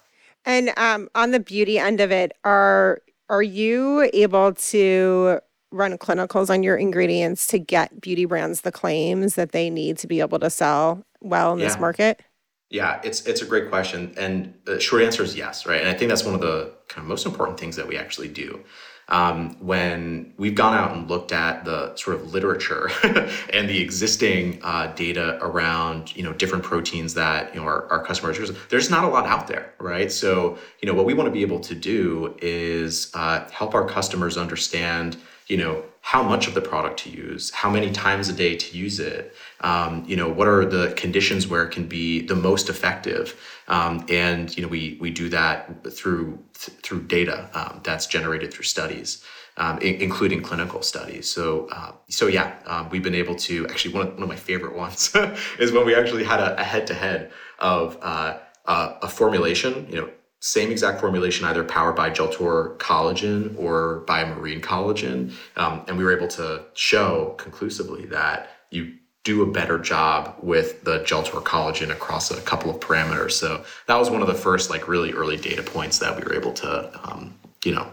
And 0.46 0.72
um, 0.78 1.10
on 1.16 1.32
the 1.32 1.40
beauty 1.40 1.80
end 1.80 2.00
of 2.00 2.12
it, 2.12 2.32
are 2.44 3.02
are 3.28 3.44
you 3.44 4.08
able 4.14 4.54
to 4.54 5.40
run 5.72 5.98
clinicals 5.98 6.52
on 6.52 6.62
your 6.62 6.78
ingredients 6.78 7.48
to 7.48 7.60
get 7.60 8.00
beauty 8.00 8.26
brands 8.26 8.62
the 8.62 8.72
claims 8.72 9.34
that 9.34 9.52
they 9.52 9.72
need 9.72 9.98
to 9.98 10.08
be 10.08 10.20
able 10.20 10.40
to 10.40 10.50
sell 10.50 11.04
well 11.22 11.54
in 11.54 11.60
yeah. 11.60 11.66
this 11.66 11.80
market? 11.80 12.22
Yeah, 12.76 13.00
it's 13.06 13.26
it's 13.26 13.42
a 13.42 13.46
great 13.46 13.70
question, 13.70 14.14
and 14.18 14.54
the 14.66 14.82
short 14.82 15.02
answer 15.02 15.24
is 15.24 15.34
yes, 15.34 15.66
right? 15.66 15.80
And 15.80 15.88
I 15.88 15.94
think 15.94 16.10
that's 16.10 16.26
one 16.26 16.36
of 16.36 16.42
the 16.42 16.74
kind 16.90 17.06
of 17.06 17.08
most 17.08 17.26
important 17.26 17.58
things 17.58 17.78
that 17.78 17.88
we 17.88 17.96
actually 17.96 18.28
do. 18.28 18.66
Um, 19.08 19.56
when 19.66 20.34
we've 20.36 20.56
gone 20.56 20.76
out 20.76 20.92
and 20.94 21.10
looked 21.10 21.32
at 21.32 21.64
the 21.64 21.96
sort 21.96 22.18
of 22.18 22.34
literature 22.34 22.90
and 23.54 23.70
the 23.70 23.80
existing 23.80 24.60
uh, 24.62 24.88
data 24.88 25.40
around 25.42 26.14
you 26.18 26.24
know 26.24 26.34
different 26.34 26.66
proteins 26.66 27.14
that 27.14 27.56
you 27.56 27.62
know 27.62 27.66
our, 27.66 27.88
our 27.90 28.04
customers 28.04 28.38
use, 28.38 28.52
there's 28.68 28.90
not 28.90 29.06
a 29.06 29.08
lot 29.08 29.26
out 29.26 29.48
there, 29.48 29.74
right? 29.80 30.12
So 30.12 30.58
you 30.82 30.86
know 30.90 30.94
what 30.94 31.06
we 31.06 31.14
want 31.14 31.28
to 31.28 31.32
be 31.32 31.44
able 31.44 31.62
to 31.62 31.76
do 31.76 32.36
is 32.42 33.10
uh, 33.14 33.48
help 33.52 33.74
our 33.74 33.88
customers 33.88 34.36
understand 34.36 35.16
you 35.48 35.56
know 35.56 35.82
how 36.12 36.22
much 36.22 36.48
of 36.48 36.54
the 36.54 36.62
product 36.62 37.00
to 37.00 37.10
use 37.10 37.50
how 37.52 37.70
many 37.70 37.92
times 37.92 38.30
a 38.30 38.34
day 38.34 38.56
to 38.56 38.78
use 38.78 39.00
it 39.00 39.36
um, 39.62 40.04
you 40.06 40.16
know 40.16 40.30
what 40.30 40.48
are 40.48 40.64
the 40.64 40.94
conditions 40.96 41.48
where 41.48 41.64
it 41.64 41.72
can 41.72 41.88
be 41.88 42.22
the 42.22 42.36
most 42.36 42.70
effective? 42.70 43.40
Um, 43.68 44.06
and 44.10 44.56
you 44.56 44.62
know 44.62 44.70
we 44.70 44.98
we 45.02 45.10
do 45.10 45.30
that 45.30 45.92
through 45.92 46.38
th- 46.54 46.78
through 46.82 47.04
data 47.04 47.50
um, 47.54 47.82
that's 47.84 48.06
generated 48.06 48.54
through 48.54 48.66
studies 48.66 49.24
um, 49.58 49.80
I- 49.82 49.98
including 50.00 50.42
clinical 50.42 50.82
studies. 50.84 51.30
So 51.30 51.68
uh, 51.72 51.94
so 52.10 52.28
yeah 52.28 52.56
um, 52.68 52.90
we've 52.90 53.04
been 53.04 53.16
able 53.16 53.36
to 53.48 53.68
actually 53.68 53.94
one 53.96 54.08
of, 54.08 54.14
one 54.14 54.24
of 54.24 54.30
my 54.30 54.36
favorite 54.36 54.76
ones 54.76 55.16
is 55.60 55.72
when 55.72 55.86
we 55.86 55.96
actually 55.96 56.24
had 56.24 56.40
a, 56.40 56.60
a 56.60 56.64
head-to-head 56.64 57.32
of 57.58 57.98
uh, 58.02 58.38
uh, 58.66 58.98
a 59.02 59.08
formulation 59.08 59.88
you 59.90 59.96
know 60.02 60.10
same 60.46 60.70
exact 60.70 61.02
formulation, 61.02 61.44
either 61.48 61.64
powered 61.64 61.96
by 61.96 62.08
Geltor 62.08 62.78
collagen 62.78 63.58
or 63.58 64.02
by 64.02 64.24
marine 64.24 64.62
collagen. 64.62 65.34
Um, 65.56 65.82
and 65.88 65.98
we 65.98 66.04
were 66.04 66.16
able 66.16 66.28
to 66.28 66.64
show 66.76 67.34
conclusively 67.40 68.06
that 68.06 68.52
you 68.70 68.94
do 69.24 69.42
a 69.42 69.52
better 69.52 69.80
job 69.80 70.36
with 70.44 70.84
the 70.84 71.00
Geltor 71.00 71.42
collagen 71.42 71.90
across 71.90 72.30
a 72.30 72.40
couple 72.42 72.70
of 72.70 72.80
parameters. 72.80 73.32
So 73.32 73.66
that 73.88 73.96
was 73.96 74.12
one 74.12 74.22
of 74.22 74.28
the 74.28 74.36
first 74.36 74.70
like 74.70 74.88
really 74.88 75.14
early 75.14 75.36
data 75.36 75.64
points 75.64 75.98
that 75.98 76.16
we 76.16 76.22
were 76.22 76.36
able 76.36 76.54
to, 76.54 76.92
um, 77.10 77.34
you 77.64 77.74
know, 77.74 77.88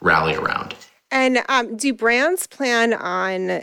rally 0.00 0.36
around. 0.36 0.76
And 1.10 1.42
um, 1.48 1.76
do 1.76 1.92
brands 1.92 2.46
plan 2.46 2.94
on 2.94 3.62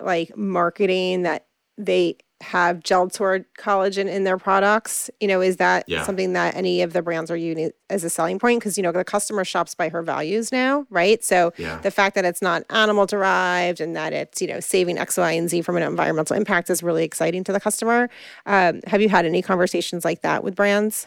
like 0.00 0.36
marketing 0.36 1.22
that 1.22 1.46
they 1.78 2.16
have 2.40 2.80
Geltor 2.80 3.44
collagen 3.58 4.06
in 4.06 4.24
their 4.24 4.36
products. 4.36 5.08
You 5.20 5.28
know, 5.28 5.40
is 5.40 5.56
that 5.58 5.84
Yeah. 5.88 6.04
something 6.04 6.32
that 6.34 6.54
any 6.56 6.82
of 6.82 6.92
the 6.92 7.00
brands 7.00 7.30
are 7.30 7.36
using 7.36 7.70
as 7.88 8.04
a 8.04 8.10
selling 8.10 8.38
point? 8.38 8.60
Because 8.60 8.76
you 8.76 8.82
know 8.82 8.92
the 8.92 9.04
customer 9.04 9.44
shops 9.44 9.74
by 9.74 9.88
her 9.88 10.02
values 10.02 10.52
now, 10.52 10.86
right? 10.90 11.22
So 11.24 11.52
Yeah. 11.56 11.78
the 11.82 11.90
fact 11.90 12.14
that 12.16 12.24
it's 12.24 12.42
not 12.42 12.64
animal 12.70 13.06
derived 13.06 13.80
and 13.80 13.96
that 13.96 14.12
it's 14.12 14.42
you 14.42 14.48
know 14.48 14.60
saving 14.60 14.98
X, 14.98 15.16
Y, 15.16 15.32
and 15.32 15.48
Z 15.48 15.62
from 15.62 15.76
an 15.76 15.82
environmental 15.84 16.36
impact 16.36 16.68
is 16.70 16.82
really 16.82 17.04
exciting 17.04 17.44
to 17.44 17.52
the 17.52 17.60
customer. 17.60 18.10
Um, 18.46 18.80
have 18.86 19.00
you 19.00 19.08
had 19.08 19.24
any 19.24 19.40
conversations 19.40 20.04
like 20.04 20.22
that 20.22 20.44
with 20.44 20.54
brands? 20.54 21.06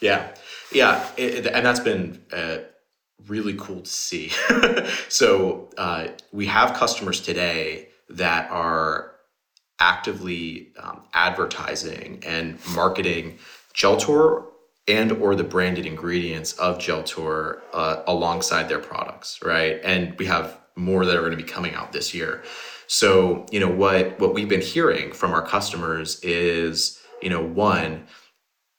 Yeah, 0.00 0.28
yeah, 0.72 1.06
it- 1.16 1.46
and 1.46 1.64
that's 1.64 1.80
been 1.80 2.20
uh, 2.32 2.58
really 3.28 3.54
cool 3.54 3.80
to 3.82 3.90
see. 3.90 4.32
so 5.08 5.70
uh, 5.78 6.08
we 6.32 6.46
have 6.46 6.74
customers 6.74 7.20
today 7.20 7.88
that 8.10 8.50
are 8.50 9.12
actively 9.80 10.72
um, 10.78 11.02
advertising 11.12 12.22
and 12.26 12.58
marketing 12.74 13.38
Geltor 13.74 14.46
and 14.86 15.12
or 15.12 15.34
the 15.34 15.44
branded 15.44 15.86
ingredients 15.86 16.52
of 16.54 16.78
Geltor 16.78 17.60
uh, 17.72 18.02
alongside 18.06 18.68
their 18.68 18.78
products, 18.78 19.40
right? 19.42 19.80
And 19.82 20.16
we 20.18 20.26
have 20.26 20.58
more 20.76 21.04
that 21.04 21.16
are 21.16 21.20
going 21.20 21.30
to 21.30 21.36
be 21.36 21.42
coming 21.42 21.74
out 21.74 21.92
this 21.92 22.14
year. 22.14 22.42
So 22.86 23.46
you 23.50 23.60
know 23.60 23.70
what 23.70 24.18
what 24.20 24.34
we've 24.34 24.48
been 24.48 24.60
hearing 24.60 25.12
from 25.12 25.32
our 25.32 25.44
customers 25.46 26.20
is 26.22 27.00
you 27.22 27.30
know 27.30 27.42
one 27.42 28.06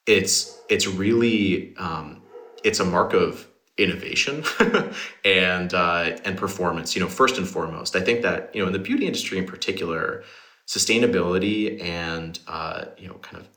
it's 0.06 0.60
it's 0.70 0.88
really 0.88 1.76
um, 1.78 2.22
it's 2.64 2.80
a 2.80 2.86
mark 2.86 3.14
of 3.14 3.48
innovation 3.78 4.44
and 5.26 5.74
uh, 5.74 6.18
and 6.24 6.38
performance. 6.38 6.96
You 6.96 7.02
know, 7.02 7.08
first 7.08 7.38
and 7.38 7.48
foremost, 7.48 7.96
I 7.96 8.02
think 8.02 8.22
that 8.22 8.54
you 8.54 8.62
know 8.62 8.68
in 8.68 8.74
the 8.74 8.80
beauty 8.80 9.06
industry 9.08 9.38
in 9.38 9.46
particular, 9.46 10.24
sustainability 10.68 11.82
and 11.84 12.40
uh, 12.48 12.86
you 12.98 13.08
know 13.08 13.16
kind 13.16 13.38
of 13.38 13.48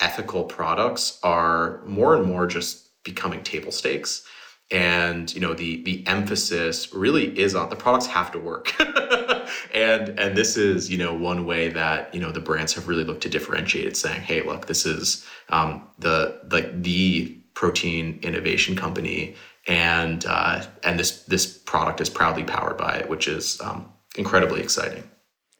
ethical 0.00 0.44
products 0.44 1.18
are 1.22 1.82
more 1.86 2.14
and 2.14 2.26
more 2.26 2.46
just 2.46 3.02
becoming 3.04 3.42
table 3.42 3.72
stakes. 3.72 4.26
And 4.70 5.32
you 5.34 5.40
know 5.40 5.52
the 5.52 5.82
the 5.84 6.06
emphasis 6.06 6.92
really 6.94 7.38
is 7.38 7.54
on 7.54 7.68
the 7.68 7.76
products 7.76 8.06
have 8.06 8.32
to 8.32 8.38
work, 8.38 8.74
and 9.74 10.18
and 10.18 10.36
this 10.36 10.56
is 10.56 10.90
you 10.90 10.96
know 10.96 11.12
one 11.12 11.44
way 11.44 11.68
that 11.68 12.12
you 12.14 12.20
know 12.20 12.32
the 12.32 12.40
brands 12.40 12.72
have 12.72 12.88
really 12.88 13.04
looked 13.04 13.22
to 13.24 13.28
differentiate 13.28 13.86
it, 13.86 13.96
saying, 13.96 14.22
hey, 14.22 14.42
look, 14.42 14.66
this 14.66 14.86
is 14.86 15.26
um, 15.50 15.86
the 15.98 16.40
like 16.50 16.82
the 16.82 17.38
protein 17.52 18.18
innovation 18.22 18.74
company, 18.74 19.36
and 19.66 20.24
uh, 20.26 20.64
and 20.82 20.98
this 20.98 21.24
this 21.24 21.46
product 21.46 22.00
is 22.00 22.08
proudly 22.08 22.42
powered 22.42 22.78
by 22.78 22.94
it, 22.96 23.10
which 23.10 23.28
is 23.28 23.60
um, 23.60 23.92
incredibly 24.16 24.62
exciting. 24.62 25.04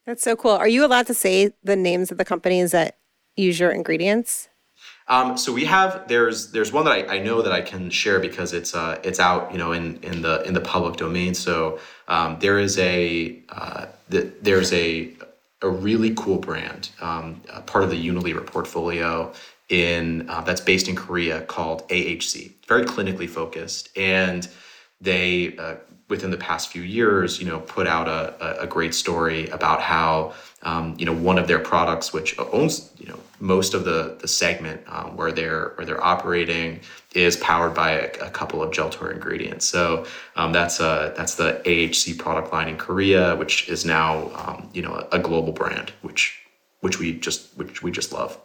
That's 0.07 0.23
so 0.23 0.37
cool. 0.37 0.53
Are 0.53 0.69
you 0.69 0.85
allowed 0.85 1.07
to 1.07 1.15
say 1.15 1.53
the 1.63 1.77
names 1.77 2.11
of 2.11 2.19
the 2.19 2.25
companies 2.25 2.73
that 2.73 2.99
use 3.37 3.59
your 3.59 3.71
ingredients? 3.71 4.49
Um, 5.09 5.37
so 5.37 5.53
we 5.53 5.65
have 5.67 6.09
there's 6.09 6.51
there's 6.53 6.73
one 6.73 6.85
that 6.87 6.93
I, 6.93 7.17
I 7.17 7.19
know 7.19 7.43
that 7.43 7.53
I 7.53 7.61
can 7.61 7.91
share 7.91 8.21
because 8.21 8.53
it's 8.53 8.75
uh, 8.75 9.01
it's 9.03 9.21
out 9.21 9.53
you 9.53 9.59
know 9.59 9.73
in 9.73 9.99
in 10.03 10.23
the 10.23 10.43
in 10.43 10.55
the 10.55 10.61
public 10.61 10.97
domain. 10.97 11.35
So 11.35 11.79
um, 12.09 12.39
there 12.41 12.59
is 12.59 12.79
a 12.79 13.39
uh, 13.51 13.87
th- 14.11 14.33
there's 14.43 14.73
a 14.73 15.13
a 15.63 15.69
really 15.69 16.15
cool 16.15 16.39
brand, 16.39 16.91
um, 17.01 17.41
a 17.53 17.63
part 17.63 17.85
of 17.85 17.91
the 17.91 18.09
Unilever 18.09 18.47
portfolio 18.47 19.33
in 19.71 20.29
uh, 20.29 20.43
that's 20.43 20.61
based 20.61 20.89
in 20.89 20.97
Korea 20.97 21.43
called 21.43 21.89
AHC. 21.89 22.53
Very 22.67 22.85
clinically 22.85 23.29
focused, 23.29 23.91
and 23.97 24.49
they 25.01 25.57
uh, 25.57 25.77
within 26.09 26.31
the 26.31 26.37
past 26.37 26.71
few 26.71 26.83
years, 26.83 27.41
you 27.41 27.47
know, 27.47 27.61
put 27.61 27.87
out 27.87 28.09
a, 28.09 28.61
a, 28.61 28.65
a 28.65 28.67
great 28.67 28.95
story 28.95 29.49
about 29.49 29.81
how 29.81 30.35
um, 30.63 30.95
you 30.99 31.07
know 31.07 31.13
one 31.13 31.39
of 31.39 31.47
their 31.47 31.59
products, 31.59 32.13
which 32.13 32.39
owns 32.39 32.91
you 32.99 33.07
know 33.07 33.19
most 33.41 33.75
of 33.75 33.85
the 33.85 34.17
the 34.21 34.29
segment 34.29 34.83
um, 34.87 35.17
where 35.17 35.33
they're 35.33 35.73
where 35.77 35.87
they're 35.87 36.03
operating, 36.03 36.81
is 37.15 37.37
powered 37.37 37.75
by 37.75 37.93
a, 37.93 38.27
a 38.27 38.31
couple 38.31 38.63
of 38.63 38.71
Geltor 38.71 39.13
ingredients. 39.13 39.67
So 39.67 40.07
um, 40.37 40.53
that's 40.53 40.81
uh, 40.81 41.13
that's 41.17 41.35
the 41.35 41.63
AHC 41.65 42.19
product 42.19 42.53
line 42.53 42.69
in 42.69 42.77
Korea, 42.77 43.37
which 43.37 43.69
is 43.69 43.85
now 43.85 44.31
um, 44.35 44.71
you 44.73 44.83
know 44.83 44.95
a, 44.95 45.17
a 45.17 45.19
global 45.19 45.53
brand, 45.53 45.93
which 46.03 46.39
which 46.81 46.99
we 46.99 47.19
just 47.19 47.57
which 47.57 47.83
we 47.83 47.91
just 47.91 48.13
love. 48.13 48.39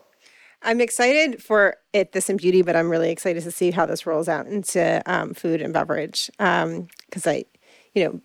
I'm 0.61 0.81
excited 0.81 1.41
for 1.41 1.77
it, 1.93 2.11
this 2.11 2.29
in 2.29 2.37
beauty, 2.37 2.61
but 2.61 2.75
I'm 2.75 2.89
really 2.89 3.11
excited 3.11 3.43
to 3.43 3.51
see 3.51 3.71
how 3.71 3.85
this 3.85 4.05
rolls 4.05 4.27
out 4.27 4.47
into 4.47 5.01
um, 5.05 5.33
food 5.33 5.61
and 5.61 5.73
beverage. 5.73 6.29
Because 6.37 7.25
I, 7.25 7.45
you 7.93 8.03
know, 8.03 8.21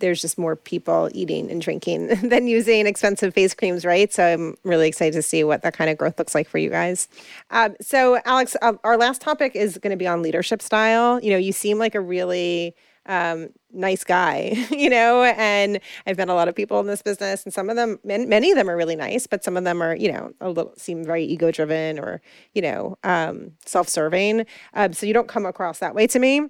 there's 0.00 0.20
just 0.20 0.38
more 0.38 0.56
people 0.56 1.08
eating 1.12 1.50
and 1.50 1.60
drinking 1.60 2.06
than 2.28 2.46
using 2.46 2.86
expensive 2.86 3.34
face 3.34 3.54
creams, 3.54 3.84
right? 3.84 4.12
So 4.12 4.24
I'm 4.24 4.56
really 4.64 4.88
excited 4.88 5.14
to 5.14 5.22
see 5.22 5.44
what 5.44 5.62
that 5.62 5.76
kind 5.76 5.90
of 5.90 5.98
growth 5.98 6.18
looks 6.18 6.34
like 6.34 6.48
for 6.48 6.58
you 6.58 6.70
guys. 6.70 7.08
Um, 7.50 7.76
so, 7.80 8.20
Alex, 8.24 8.56
uh, 8.62 8.74
our 8.84 8.96
last 8.96 9.20
topic 9.20 9.54
is 9.54 9.78
going 9.78 9.90
to 9.90 9.96
be 9.96 10.06
on 10.06 10.22
leadership 10.22 10.62
style. 10.62 11.20
You 11.22 11.30
know, 11.30 11.38
you 11.38 11.52
seem 11.52 11.78
like 11.78 11.94
a 11.94 12.00
really 12.00 12.74
um, 13.06 13.50
nice 13.72 14.04
guy, 14.04 14.52
you 14.70 14.90
know, 14.90 15.22
and 15.22 15.80
I've 16.06 16.16
met 16.16 16.28
a 16.28 16.34
lot 16.34 16.48
of 16.48 16.54
people 16.54 16.80
in 16.80 16.86
this 16.86 17.02
business, 17.02 17.44
and 17.44 17.52
some 17.52 17.70
of 17.70 17.76
them, 17.76 17.98
man, 18.04 18.28
many 18.28 18.50
of 18.50 18.56
them 18.56 18.68
are 18.68 18.76
really 18.76 18.96
nice, 18.96 19.26
but 19.26 19.44
some 19.44 19.56
of 19.56 19.64
them 19.64 19.82
are, 19.82 19.94
you 19.94 20.12
know, 20.12 20.32
a 20.40 20.48
little 20.48 20.72
seem 20.76 21.04
very 21.04 21.24
ego 21.24 21.50
driven 21.50 21.98
or, 21.98 22.20
you 22.54 22.62
know, 22.62 22.96
um, 23.04 23.52
self 23.64 23.88
serving. 23.88 24.46
Um, 24.74 24.92
so 24.92 25.06
you 25.06 25.14
don't 25.14 25.28
come 25.28 25.46
across 25.46 25.78
that 25.78 25.94
way 25.94 26.06
to 26.08 26.18
me. 26.18 26.42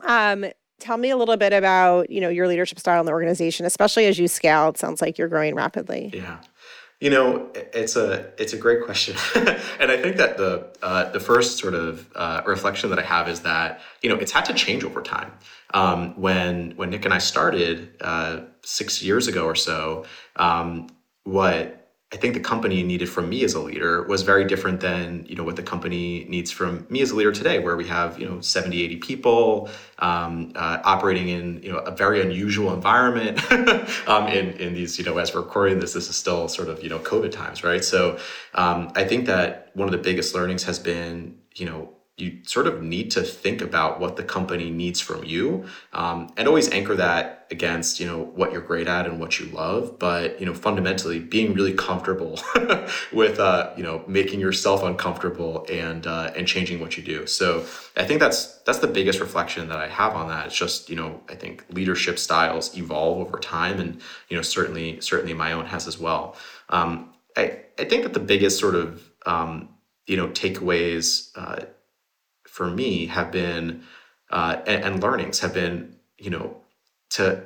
Um, 0.00 0.46
tell 0.80 0.96
me 0.96 1.10
a 1.10 1.16
little 1.16 1.36
bit 1.36 1.52
about, 1.52 2.10
you 2.10 2.20
know, 2.20 2.28
your 2.28 2.46
leadership 2.46 2.78
style 2.78 3.00
in 3.00 3.06
the 3.06 3.12
organization, 3.12 3.66
especially 3.66 4.06
as 4.06 4.18
you 4.18 4.28
scale. 4.28 4.68
It 4.68 4.78
sounds 4.78 5.02
like 5.02 5.18
you're 5.18 5.28
growing 5.28 5.54
rapidly. 5.54 6.10
Yeah. 6.14 6.38
You 7.00 7.10
know, 7.10 7.48
it's 7.54 7.94
a 7.94 8.32
it's 8.38 8.52
a 8.54 8.56
great 8.56 8.84
question, 8.84 9.14
and 9.78 9.92
I 9.92 9.96
think 9.96 10.16
that 10.16 10.36
the 10.36 10.68
uh, 10.82 11.10
the 11.12 11.20
first 11.20 11.58
sort 11.58 11.74
of 11.74 12.10
uh, 12.16 12.42
reflection 12.44 12.90
that 12.90 12.98
I 12.98 13.02
have 13.02 13.28
is 13.28 13.40
that 13.42 13.80
you 14.02 14.10
know 14.10 14.16
it's 14.16 14.32
had 14.32 14.44
to 14.46 14.54
change 14.54 14.82
over 14.82 15.00
time. 15.00 15.30
Um, 15.74 16.20
when 16.20 16.72
when 16.72 16.90
Nick 16.90 17.04
and 17.04 17.14
I 17.14 17.18
started 17.18 17.90
uh, 18.00 18.40
six 18.62 19.00
years 19.00 19.28
ago 19.28 19.44
or 19.44 19.54
so, 19.54 20.06
um, 20.36 20.88
what 21.22 21.77
I 22.10 22.16
think 22.16 22.32
the 22.32 22.40
company 22.40 22.82
needed 22.82 23.10
from 23.10 23.28
me 23.28 23.44
as 23.44 23.52
a 23.52 23.60
leader 23.60 24.02
was 24.04 24.22
very 24.22 24.46
different 24.46 24.80
than 24.80 25.26
you 25.28 25.36
know 25.36 25.44
what 25.44 25.56
the 25.56 25.62
company 25.62 26.24
needs 26.26 26.50
from 26.50 26.86
me 26.88 27.02
as 27.02 27.10
a 27.10 27.14
leader 27.14 27.32
today, 27.32 27.58
where 27.58 27.76
we 27.76 27.86
have 27.86 28.18
you 28.18 28.26
know 28.26 28.40
70, 28.40 28.82
80 28.82 28.96
people 28.96 29.68
um, 29.98 30.52
uh, 30.56 30.78
operating 30.84 31.28
in 31.28 31.62
you 31.62 31.70
know 31.70 31.78
a 31.80 31.90
very 31.90 32.22
unusual 32.22 32.72
environment. 32.72 33.38
um, 34.08 34.26
in 34.28 34.52
in 34.52 34.72
these 34.72 34.98
you 34.98 35.04
know 35.04 35.18
as 35.18 35.34
we're 35.34 35.42
recording 35.42 35.80
this, 35.80 35.92
this 35.92 36.08
is 36.08 36.16
still 36.16 36.48
sort 36.48 36.68
of 36.68 36.82
you 36.82 36.88
know 36.88 36.98
COVID 36.98 37.30
times, 37.30 37.62
right? 37.62 37.84
So 37.84 38.18
um, 38.54 38.90
I 38.94 39.04
think 39.04 39.26
that 39.26 39.70
one 39.74 39.86
of 39.86 39.92
the 39.92 39.98
biggest 39.98 40.34
learnings 40.34 40.64
has 40.64 40.78
been 40.78 41.36
you 41.56 41.66
know 41.66 41.92
you 42.18 42.38
sort 42.44 42.66
of 42.66 42.82
need 42.82 43.10
to 43.12 43.22
think 43.22 43.62
about 43.62 44.00
what 44.00 44.16
the 44.16 44.24
company 44.24 44.70
needs 44.70 45.00
from 45.00 45.24
you 45.24 45.64
um, 45.92 46.32
and 46.36 46.48
always 46.48 46.68
anchor 46.70 46.96
that 46.96 47.46
against 47.50 47.98
you 47.98 48.06
know 48.06 48.24
what 48.34 48.52
you're 48.52 48.60
great 48.60 48.86
at 48.86 49.06
and 49.06 49.18
what 49.20 49.38
you 49.40 49.46
love. 49.46 49.98
But 49.98 50.40
you 50.40 50.46
know 50.46 50.54
fundamentally 50.54 51.18
being 51.20 51.54
really 51.54 51.72
comfortable 51.72 52.40
with 53.12 53.38
uh, 53.38 53.72
you 53.76 53.82
know 53.82 54.04
making 54.06 54.40
yourself 54.40 54.82
uncomfortable 54.82 55.64
and 55.70 56.06
uh, 56.06 56.32
and 56.36 56.46
changing 56.46 56.80
what 56.80 56.96
you 56.96 57.02
do. 57.02 57.26
So 57.26 57.64
i 57.96 58.04
think 58.04 58.20
that's 58.20 58.58
that's 58.66 58.78
the 58.78 58.86
biggest 58.86 59.20
reflection 59.20 59.68
that 59.68 59.78
i 59.78 59.88
have 59.88 60.14
on 60.14 60.28
that. 60.28 60.46
It's 60.46 60.56
just 60.56 60.90
you 60.90 60.96
know 60.96 61.20
i 61.28 61.34
think 61.34 61.64
leadership 61.70 62.18
styles 62.18 62.76
evolve 62.76 63.18
over 63.26 63.38
time 63.38 63.80
and 63.80 64.00
you 64.28 64.36
know 64.36 64.42
certainly 64.42 65.00
certainly 65.00 65.34
my 65.34 65.52
own 65.52 65.66
has 65.66 65.86
as 65.86 65.98
well. 65.98 66.36
Um, 66.68 67.14
I, 67.36 67.60
I 67.78 67.84
think 67.84 68.02
that 68.02 68.12
the 68.12 68.20
biggest 68.20 68.58
sort 68.58 68.74
of 68.74 69.08
um, 69.24 69.68
you 70.06 70.16
know 70.16 70.28
takeaways 70.28 71.30
uh, 71.36 71.64
for 72.58 72.68
me 72.68 73.06
have 73.06 73.30
been 73.30 73.84
uh, 74.30 74.56
and, 74.66 74.84
and 74.84 75.02
learnings 75.02 75.38
have 75.38 75.54
been 75.54 75.94
you 76.18 76.28
know 76.28 76.56
to 77.08 77.40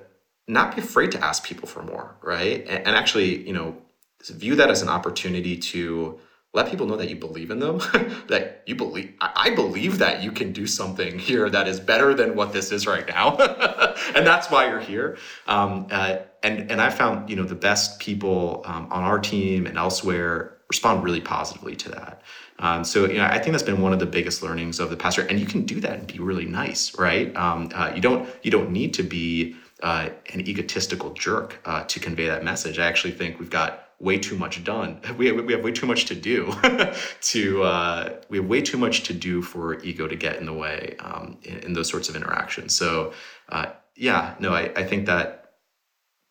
not 0.48 0.75
be 0.75 0.81
afraid 0.81 1.12
to 1.12 1.22
ask 1.22 1.44
people 1.44 1.68
for 1.68 1.83
more 1.83 2.16
right? 2.22 2.61
And, 2.66 2.87
and 2.87 2.96
actually 2.96 3.46
you 3.46 3.53
know 3.53 3.77
view 4.25 4.55
that 4.57 4.70
as 4.70 4.81
an 4.81 4.88
opportunity 4.88 5.55
to 5.72 6.18
let 6.55 6.70
people 6.70 6.87
know 6.87 6.96
that 6.96 7.11
you 7.11 7.16
believe 7.16 7.51
in 7.51 7.59
them 7.59 7.79
that 8.29 8.62
you 8.66 8.75
believe 8.75 9.12
I, 9.20 9.51
believe 9.51 9.98
that 9.98 10.22
you 10.22 10.33
can 10.33 10.53
do 10.53 10.66
something 10.66 11.18
here 11.18 11.51
that 11.51 11.68
is 11.68 11.79
better 11.79 12.14
than 12.14 12.35
what 12.35 12.55
this 12.55 12.72
is 12.72 12.87
right 12.87 13.07
now 13.07 13.37
and 14.14 14.27
that's 14.27 14.51
why 14.51 14.68
you're 14.68 14.81
here. 14.81 15.18
Um, 15.46 15.88
uh, 15.90 16.18
and 16.42 16.70
and 16.70 16.81
i 16.81 16.90
found 16.90 17.29
you 17.31 17.37
know 17.37 17.44
the 17.44 17.62
best 17.68 18.01
people 18.01 18.62
um, 18.64 18.88
on 18.90 19.05
our 19.05 19.18
team 19.18 19.66
and 19.66 19.77
elsewhere 19.77 20.57
respond 20.68 21.05
really 21.05 21.20
positively 21.20 21.77
to 21.77 21.88
that 21.90 22.22
um, 22.58 22.84
so 22.84 23.06
you 23.06 23.18
know, 23.18 23.24
I 23.24 23.38
think 23.38 23.52
that's 23.52 23.62
been 23.62 23.80
one 23.80 23.92
of 23.92 23.98
the 23.98 24.06
biggest 24.06 24.42
learnings 24.42 24.80
of 24.80 24.90
the 24.90 24.96
past 24.96 25.16
year, 25.16 25.26
and 25.28 25.38
you 25.40 25.46
can 25.46 25.62
do 25.62 25.80
that 25.80 25.98
and 25.98 26.06
be 26.06 26.18
really 26.18 26.44
nice, 26.44 26.96
right? 26.98 27.34
Um, 27.36 27.70
uh, 27.74 27.92
you 27.94 28.00
don't 28.00 28.28
you 28.42 28.50
don't 28.50 28.70
need 28.70 28.94
to 28.94 29.02
be 29.02 29.56
uh, 29.82 30.10
an 30.32 30.40
egotistical 30.48 31.12
jerk 31.14 31.60
uh, 31.64 31.84
to 31.84 32.00
convey 32.00 32.26
that 32.26 32.44
message. 32.44 32.78
I 32.78 32.86
actually 32.86 33.12
think 33.12 33.40
we've 33.40 33.50
got 33.50 33.88
way 33.98 34.18
too 34.18 34.36
much 34.36 34.62
done. 34.64 35.00
We 35.16 35.26
have, 35.26 35.44
we 35.44 35.52
have 35.52 35.62
way 35.62 35.72
too 35.72 35.86
much 35.86 36.06
to 36.06 36.14
do. 36.14 36.52
to 37.20 37.62
uh, 37.62 38.16
we 38.28 38.38
have 38.38 38.46
way 38.46 38.60
too 38.60 38.78
much 38.78 39.04
to 39.04 39.12
do 39.12 39.42
for 39.42 39.80
ego 39.82 40.08
to 40.08 40.16
get 40.16 40.36
in 40.36 40.46
the 40.46 40.52
way 40.52 40.96
um, 41.00 41.38
in, 41.42 41.58
in, 41.58 41.72
those 41.72 41.88
sorts 41.88 42.08
of 42.08 42.16
interactions. 42.16 42.74
So 42.74 43.12
uh, 43.48 43.66
yeah, 43.96 44.34
no, 44.40 44.52
I, 44.52 44.72
I 44.74 44.84
think 44.84 45.06
that 45.06 45.54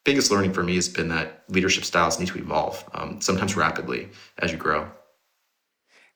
biggest 0.04 0.32
learning 0.32 0.54
for 0.54 0.64
me 0.64 0.76
has 0.76 0.90
been 0.90 1.10
that 1.10 1.44
leadership 1.48 1.86
styles 1.86 2.20
need 2.20 2.28
to 2.30 2.40
evolve, 2.40 2.84
um, 2.94 3.22
sometimes 3.22 3.56
rapidly 3.56 4.10
as 4.40 4.52
you 4.52 4.58
grow. 4.58 4.90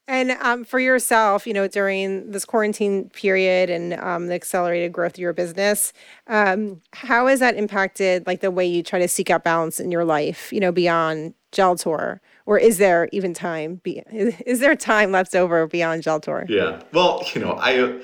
And 0.07 0.31
um, 0.31 0.63
for 0.63 0.79
yourself, 0.79 1.47
you 1.47 1.53
know, 1.53 1.67
during 1.67 2.31
this 2.31 2.45
quarantine 2.45 3.09
period 3.09 3.69
and 3.69 3.93
um, 3.95 4.27
the 4.27 4.35
accelerated 4.35 4.91
growth 4.91 5.13
of 5.13 5.19
your 5.19 5.33
business, 5.33 5.93
um, 6.27 6.81
how 6.93 7.25
has 7.27 7.39
that 7.39 7.55
impacted 7.55 8.27
like 8.27 8.41
the 8.41 8.51
way 8.51 8.65
you 8.65 8.83
try 8.83 8.99
to 8.99 9.07
seek 9.07 9.29
out 9.31 9.43
balance 9.43 9.79
in 9.79 9.91
your 9.91 10.05
life? 10.05 10.53
You 10.53 10.59
know, 10.59 10.71
beyond 10.71 11.33
Geltor, 11.51 12.19
or 12.45 12.59
is 12.59 12.77
there 12.77 13.09
even 13.11 13.33
time? 13.33 13.81
Be, 13.83 14.03
is 14.11 14.59
there 14.59 14.75
time 14.75 15.11
left 15.11 15.33
over 15.33 15.65
beyond 15.65 16.03
Geltor? 16.03 16.47
Yeah. 16.47 16.81
Well, 16.91 17.23
you 17.33 17.41
know, 17.41 17.53
I, 17.59 17.99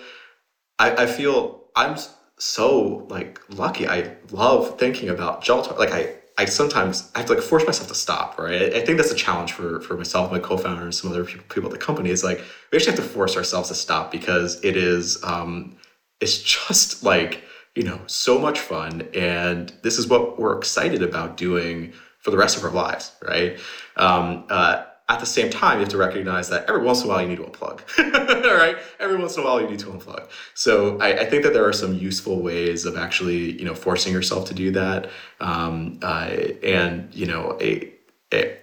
I, 0.80 1.04
I 1.04 1.06
feel 1.06 1.66
I'm 1.76 1.98
so 2.38 3.06
like 3.10 3.40
lucky. 3.50 3.88
I 3.88 4.16
love 4.32 4.80
thinking 4.80 5.10
about 5.10 5.44
Geltor. 5.44 5.78
Like 5.78 5.92
I 5.92 6.16
I 6.42 6.46
sometimes 6.46 7.12
I 7.14 7.20
have 7.20 7.28
to 7.28 7.36
like 7.36 7.44
force 7.44 7.66
myself 7.68 7.88
to 7.90 7.96
stop, 7.96 8.40
right? 8.40 8.74
I 8.74 8.82
think 8.82 8.98
that's 8.98 9.12
a 9.12 9.16
challenge 9.16 9.52
for 9.54 9.80
for 9.82 9.96
myself, 9.96 10.32
my 10.32 10.40
co-founder, 10.40 10.84
and 10.84 10.96
some 10.96 11.12
other 11.12 11.24
people 11.24 11.66
at 11.66 11.72
the 11.72 11.78
company. 11.78 12.10
Is 12.10 12.24
like 12.24 12.42
we 12.72 12.78
actually 12.78 12.96
have 12.96 13.06
to 13.06 13.10
force 13.10 13.38
ourselves 13.38 13.70
to 13.70 13.76
stop 13.76 14.12
because 14.12 14.64
it 14.64 14.76
is 14.76 15.24
um, 15.24 15.78
it's 16.20 16.42
just 16.42 17.04
like 17.04 17.44
you 17.76 17.84
know 17.84 18.00
so 18.08 18.40
much 18.40 18.60
fun, 18.60 19.08
and 19.14 19.72
this 19.84 20.00
is 20.00 20.08
what 20.08 20.40
we're 20.40 20.58
excited 20.58 21.04
about 21.04 21.38
doing 21.38 21.94
for 22.18 22.32
the 22.32 22.38
rest 22.38 22.58
of 22.58 22.64
our 22.64 22.72
lives, 22.72 23.12
right? 23.22 23.60
Um, 23.98 24.46
uh, 24.50 24.86
at 25.12 25.20
the 25.20 25.26
same 25.26 25.50
time, 25.50 25.74
you 25.74 25.80
have 25.82 25.90
to 25.90 25.98
recognize 25.98 26.48
that 26.50 26.70
every 26.70 26.84
once 26.84 27.02
in 27.02 27.08
a 27.08 27.10
while 27.10 27.22
you 27.22 27.28
need 27.28 27.38
to 27.38 27.44
unplug. 27.44 27.82
All 28.46 28.56
right, 28.56 28.78
every 28.98 29.18
once 29.18 29.36
in 29.36 29.44
a 29.44 29.46
while 29.46 29.62
you 29.62 29.70
need 29.70 29.80
to 29.80 29.88
unplug. 29.88 30.30
So 30.54 30.98
I, 31.00 31.20
I, 31.20 31.26
think 31.26 31.44
that 31.44 31.52
there 31.52 31.68
are 31.68 31.74
some 31.74 31.94
useful 31.94 32.42
ways 32.42 32.86
of 32.86 32.96
actually, 32.96 33.60
you 33.60 33.66
know, 33.66 33.76
forcing 33.76 34.14
yourself 34.14 34.48
to 34.48 34.54
do 34.54 34.72
that. 34.72 35.10
Um, 35.42 36.00
uh, 36.02 36.30
and 36.64 37.14
you 37.14 37.26
know, 37.26 37.58
a, 37.60 37.92
a, 38.34 38.58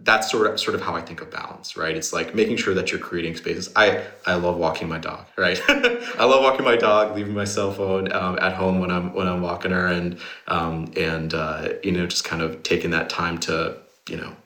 that's 0.00 0.30
sort 0.30 0.48
of 0.48 0.60
sort 0.60 0.74
of 0.74 0.82
how 0.82 0.94
I 0.94 1.00
think 1.00 1.22
of 1.22 1.30
balance, 1.30 1.78
right? 1.78 1.96
It's 1.96 2.12
like 2.12 2.34
making 2.34 2.58
sure 2.58 2.74
that 2.74 2.92
you're 2.92 3.00
creating 3.00 3.34
spaces. 3.36 3.70
I 3.74 4.04
I 4.26 4.34
love 4.34 4.58
walking 4.58 4.88
my 4.88 4.98
dog, 4.98 5.24
right? 5.38 5.58
I 5.68 6.26
love 6.26 6.42
walking 6.42 6.66
my 6.66 6.76
dog, 6.76 7.16
leaving 7.16 7.32
my 7.32 7.44
cell 7.44 7.72
phone 7.72 8.12
um, 8.12 8.38
at 8.40 8.52
home 8.52 8.80
when 8.80 8.90
I'm 8.90 9.14
when 9.14 9.26
I'm 9.26 9.40
walking 9.40 9.70
her, 9.70 9.86
and 9.86 10.18
um, 10.46 10.92
and 10.94 11.32
uh, 11.32 11.70
you 11.82 11.92
know, 11.92 12.06
just 12.06 12.24
kind 12.24 12.42
of 12.42 12.62
taking 12.62 12.90
that 12.90 13.08
time 13.08 13.38
to 13.48 13.78
you 14.10 14.18
know 14.18 14.36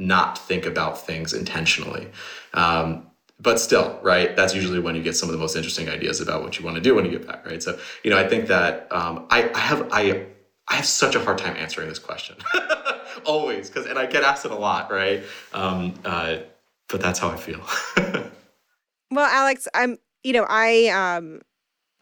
not 0.00 0.38
think 0.38 0.64
about 0.66 1.06
things 1.06 1.32
intentionally. 1.32 2.08
Um, 2.54 3.06
but 3.38 3.58
still, 3.58 3.98
right? 4.02 4.34
That's 4.36 4.54
usually 4.54 4.80
when 4.80 4.94
you 4.94 5.02
get 5.02 5.16
some 5.16 5.28
of 5.28 5.32
the 5.32 5.38
most 5.38 5.56
interesting 5.56 5.88
ideas 5.88 6.20
about 6.20 6.42
what 6.42 6.58
you 6.58 6.64
want 6.64 6.76
to 6.76 6.82
do 6.82 6.94
when 6.94 7.04
you 7.04 7.10
get 7.10 7.26
back, 7.26 7.46
right? 7.46 7.62
So, 7.62 7.78
you 8.02 8.10
know, 8.10 8.18
I 8.18 8.26
think 8.26 8.48
that 8.48 8.86
um, 8.90 9.26
I, 9.30 9.50
I 9.54 9.58
have 9.58 9.88
I 9.92 10.26
I 10.68 10.74
have 10.74 10.86
such 10.86 11.14
a 11.14 11.20
hard 11.20 11.38
time 11.38 11.56
answering 11.56 11.88
this 11.88 11.98
question, 11.98 12.36
always, 13.24 13.68
because 13.68 13.86
and 13.86 13.98
I 13.98 14.06
get 14.06 14.22
asked 14.24 14.44
it 14.44 14.50
a 14.50 14.56
lot, 14.56 14.90
right? 14.90 15.22
Um, 15.54 15.94
uh, 16.04 16.38
but 16.88 17.00
that's 17.00 17.18
how 17.18 17.30
I 17.30 17.36
feel. 17.36 17.60
well, 19.10 19.26
Alex, 19.26 19.68
I'm 19.74 19.96
you 20.22 20.34
know 20.34 20.46
I 20.48 20.88
um 20.88 21.40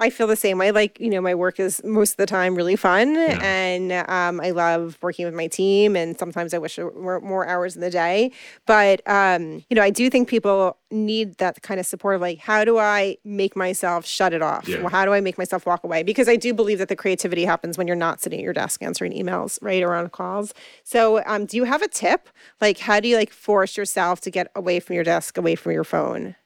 I 0.01 0.11
feel 0.11 0.27
the 0.27 0.37
same 0.37 0.59
way. 0.59 0.71
Like, 0.71 1.01
you 1.01 1.11
know, 1.11 1.21
my 1.21 1.35
work 1.35 1.59
is 1.59 1.83
most 1.85 2.13
of 2.13 2.17
the 2.19 2.27
time 2.27 2.55
really 2.55 2.77
fun 2.77 3.15
yeah. 3.15 3.41
and 3.43 3.93
um, 3.93 4.41
I 4.41 4.51
love 4.51 4.97
working 5.03 5.25
with 5.25 5.35
my 5.35 5.49
team. 5.49 5.97
And 5.97 6.17
sometimes 6.19 6.55
I 6.55 6.59
wish 6.59 6.77
there 6.77 6.89
were 6.89 7.21
more 7.21 7.47
hours 7.47 7.75
in 7.75 7.81
the 7.81 7.91
day. 7.91 8.31
But, 8.67 9.07
um, 9.09 9.65
you 9.69 9.75
know, 9.75 9.83
I 9.83 9.91
do 9.91 10.09
think 10.09 10.29
people 10.29 10.77
need 10.91 11.39
that 11.39 11.63
kind 11.63 11.81
of 11.81 11.87
support 11.87 12.15
of 12.15 12.21
like, 12.21 12.39
how 12.39 12.65
do 12.65 12.79
I 12.79 13.17
make 13.25 13.57
myself 13.57 14.07
shut 14.07 14.33
it 14.33 14.41
off? 14.41 14.69
Yeah. 14.69 14.81
Well, 14.81 14.91
how 14.91 15.05
do 15.05 15.13
I 15.13 15.21
make 15.21 15.37
myself 15.37 15.67
walk 15.67 15.83
away? 15.83 16.05
Because 16.05 16.29
I 16.29 16.37
do 16.37 16.55
believe 16.55 16.79
that 16.79 16.89
the 16.89 16.97
creativity 16.97 17.45
happens 17.45 17.77
when 17.77 17.89
you're 17.89 17.97
not 17.97 18.21
sitting 18.21 18.39
at 18.39 18.45
your 18.45 18.53
desk 18.53 18.83
answering 18.83 19.13
emails, 19.13 19.59
right? 19.61 19.83
Or 19.83 19.95
on 19.95 20.09
calls. 20.11 20.55
So, 20.85 21.23
um, 21.27 21.45
do 21.45 21.57
you 21.57 21.65
have 21.65 21.83
a 21.83 21.89
tip? 21.89 22.29
Like, 22.61 22.79
how 22.79 23.01
do 23.01 23.09
you 23.09 23.17
like 23.17 23.33
force 23.33 23.77
yourself 23.77 24.21
to 24.23 24.31
get 24.31 24.51
away 24.55 24.79
from 24.79 24.95
your 24.95 25.05
desk, 25.05 25.37
away 25.37 25.57
from 25.57 25.73
your 25.73 25.85
phone? 25.85 26.37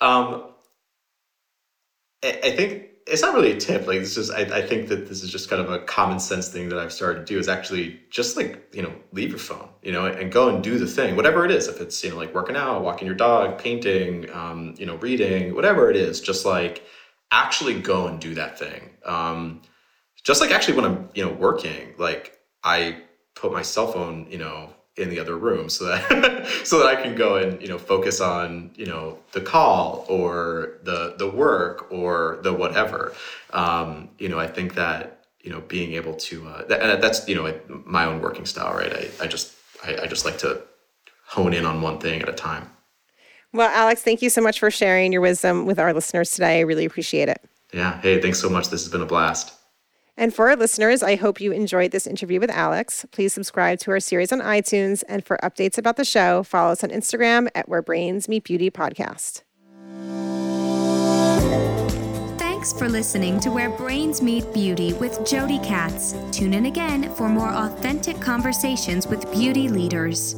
Um, 0.00 0.51
I 2.24 2.54
think 2.56 2.88
it's 3.06 3.22
not 3.22 3.34
really 3.34 3.52
a 3.52 3.58
tip. 3.58 3.86
Like 3.86 3.98
this 3.98 4.16
is, 4.16 4.30
I, 4.30 4.42
I 4.42 4.66
think 4.66 4.88
that 4.88 5.08
this 5.08 5.24
is 5.24 5.30
just 5.30 5.50
kind 5.50 5.60
of 5.60 5.70
a 5.70 5.80
common 5.80 6.20
sense 6.20 6.48
thing 6.48 6.68
that 6.68 6.78
I've 6.78 6.92
started 6.92 7.20
to 7.20 7.24
do 7.24 7.38
is 7.38 7.48
actually 7.48 8.00
just 8.10 8.36
like, 8.36 8.68
you 8.72 8.82
know, 8.82 8.92
leave 9.10 9.30
your 9.30 9.38
phone, 9.38 9.68
you 9.82 9.90
know, 9.90 10.06
and 10.06 10.30
go 10.30 10.48
and 10.48 10.62
do 10.62 10.78
the 10.78 10.86
thing, 10.86 11.16
whatever 11.16 11.44
it 11.44 11.50
is. 11.50 11.66
If 11.66 11.80
it's, 11.80 12.02
you 12.04 12.10
know, 12.10 12.16
like 12.16 12.32
working 12.32 12.56
out, 12.56 12.82
walking 12.82 13.06
your 13.06 13.16
dog, 13.16 13.58
painting, 13.58 14.30
um, 14.32 14.74
you 14.78 14.86
know, 14.86 14.96
reading, 14.96 15.54
whatever 15.54 15.90
it 15.90 15.96
is, 15.96 16.20
just 16.20 16.46
like 16.46 16.84
actually 17.32 17.80
go 17.80 18.06
and 18.06 18.20
do 18.20 18.34
that 18.34 18.58
thing. 18.58 18.90
Um, 19.04 19.62
just 20.22 20.40
like 20.40 20.52
actually 20.52 20.76
when 20.76 20.84
I'm, 20.84 21.08
you 21.14 21.24
know, 21.24 21.32
working, 21.32 21.94
like 21.98 22.38
I 22.62 23.02
put 23.34 23.52
my 23.52 23.62
cell 23.62 23.90
phone, 23.90 24.28
you 24.30 24.38
know, 24.38 24.72
in 24.96 25.08
the 25.08 25.18
other 25.18 25.36
room 25.36 25.70
so 25.70 25.86
that 25.86 26.46
so 26.64 26.78
that 26.78 26.86
I 26.86 27.00
can 27.00 27.14
go 27.14 27.36
and 27.36 27.60
you 27.62 27.68
know 27.68 27.78
focus 27.78 28.20
on 28.20 28.70
you 28.74 28.86
know 28.86 29.18
the 29.32 29.40
call 29.40 30.04
or 30.08 30.78
the 30.82 31.14
the 31.18 31.28
work 31.28 31.90
or 31.90 32.40
the 32.42 32.52
whatever. 32.52 33.14
Um, 33.52 34.10
you 34.18 34.28
know, 34.28 34.38
I 34.38 34.46
think 34.46 34.74
that 34.74 35.24
you 35.40 35.50
know 35.50 35.60
being 35.60 35.94
able 35.94 36.14
to 36.14 36.46
uh, 36.46 36.64
that, 36.66 36.82
and 36.82 37.02
that's 37.02 37.26
you 37.28 37.34
know 37.34 37.58
my 37.68 38.04
own 38.04 38.20
working 38.20 38.46
style, 38.46 38.74
right? 38.74 38.92
I, 38.92 39.24
I 39.24 39.26
just 39.26 39.54
I, 39.84 40.02
I 40.02 40.06
just 40.06 40.24
like 40.24 40.38
to 40.38 40.62
hone 41.26 41.54
in 41.54 41.64
on 41.64 41.80
one 41.80 41.98
thing 41.98 42.20
at 42.20 42.28
a 42.28 42.34
time. 42.34 42.68
Well, 43.54 43.70
Alex, 43.70 44.02
thank 44.02 44.22
you 44.22 44.30
so 44.30 44.40
much 44.40 44.58
for 44.58 44.70
sharing 44.70 45.12
your 45.12 45.20
wisdom 45.20 45.66
with 45.66 45.78
our 45.78 45.92
listeners 45.92 46.30
today. 46.30 46.58
I 46.58 46.60
really 46.60 46.86
appreciate 46.86 47.28
it. 47.28 47.42
Yeah. 47.72 48.00
Hey, 48.00 48.20
thanks 48.20 48.40
so 48.40 48.48
much. 48.48 48.68
This 48.68 48.82
has 48.82 48.90
been 48.90 49.02
a 49.02 49.06
blast. 49.06 49.54
And 50.16 50.34
for 50.34 50.50
our 50.50 50.56
listeners, 50.56 51.02
I 51.02 51.16
hope 51.16 51.40
you 51.40 51.52
enjoyed 51.52 51.90
this 51.90 52.06
interview 52.06 52.38
with 52.38 52.50
Alex. 52.50 53.06
Please 53.12 53.32
subscribe 53.32 53.78
to 53.80 53.90
our 53.92 54.00
series 54.00 54.30
on 54.32 54.40
iTunes. 54.40 55.02
And 55.08 55.24
for 55.24 55.38
updates 55.42 55.78
about 55.78 55.96
the 55.96 56.04
show, 56.04 56.42
follow 56.42 56.72
us 56.72 56.84
on 56.84 56.90
Instagram 56.90 57.48
at 57.54 57.68
Where 57.68 57.82
Brains 57.82 58.28
Meet 58.28 58.44
Beauty 58.44 58.70
Podcast. 58.70 59.42
Thanks 62.38 62.78
for 62.78 62.88
listening 62.88 63.40
to 63.40 63.50
Where 63.50 63.70
Brains 63.70 64.22
Meet 64.22 64.52
Beauty 64.54 64.92
with 64.92 65.26
Jody 65.26 65.58
Katz. 65.60 66.14
Tune 66.30 66.54
in 66.54 66.66
again 66.66 67.12
for 67.14 67.28
more 67.28 67.50
authentic 67.50 68.20
conversations 68.20 69.06
with 69.08 69.32
beauty 69.32 69.68
leaders. 69.68 70.36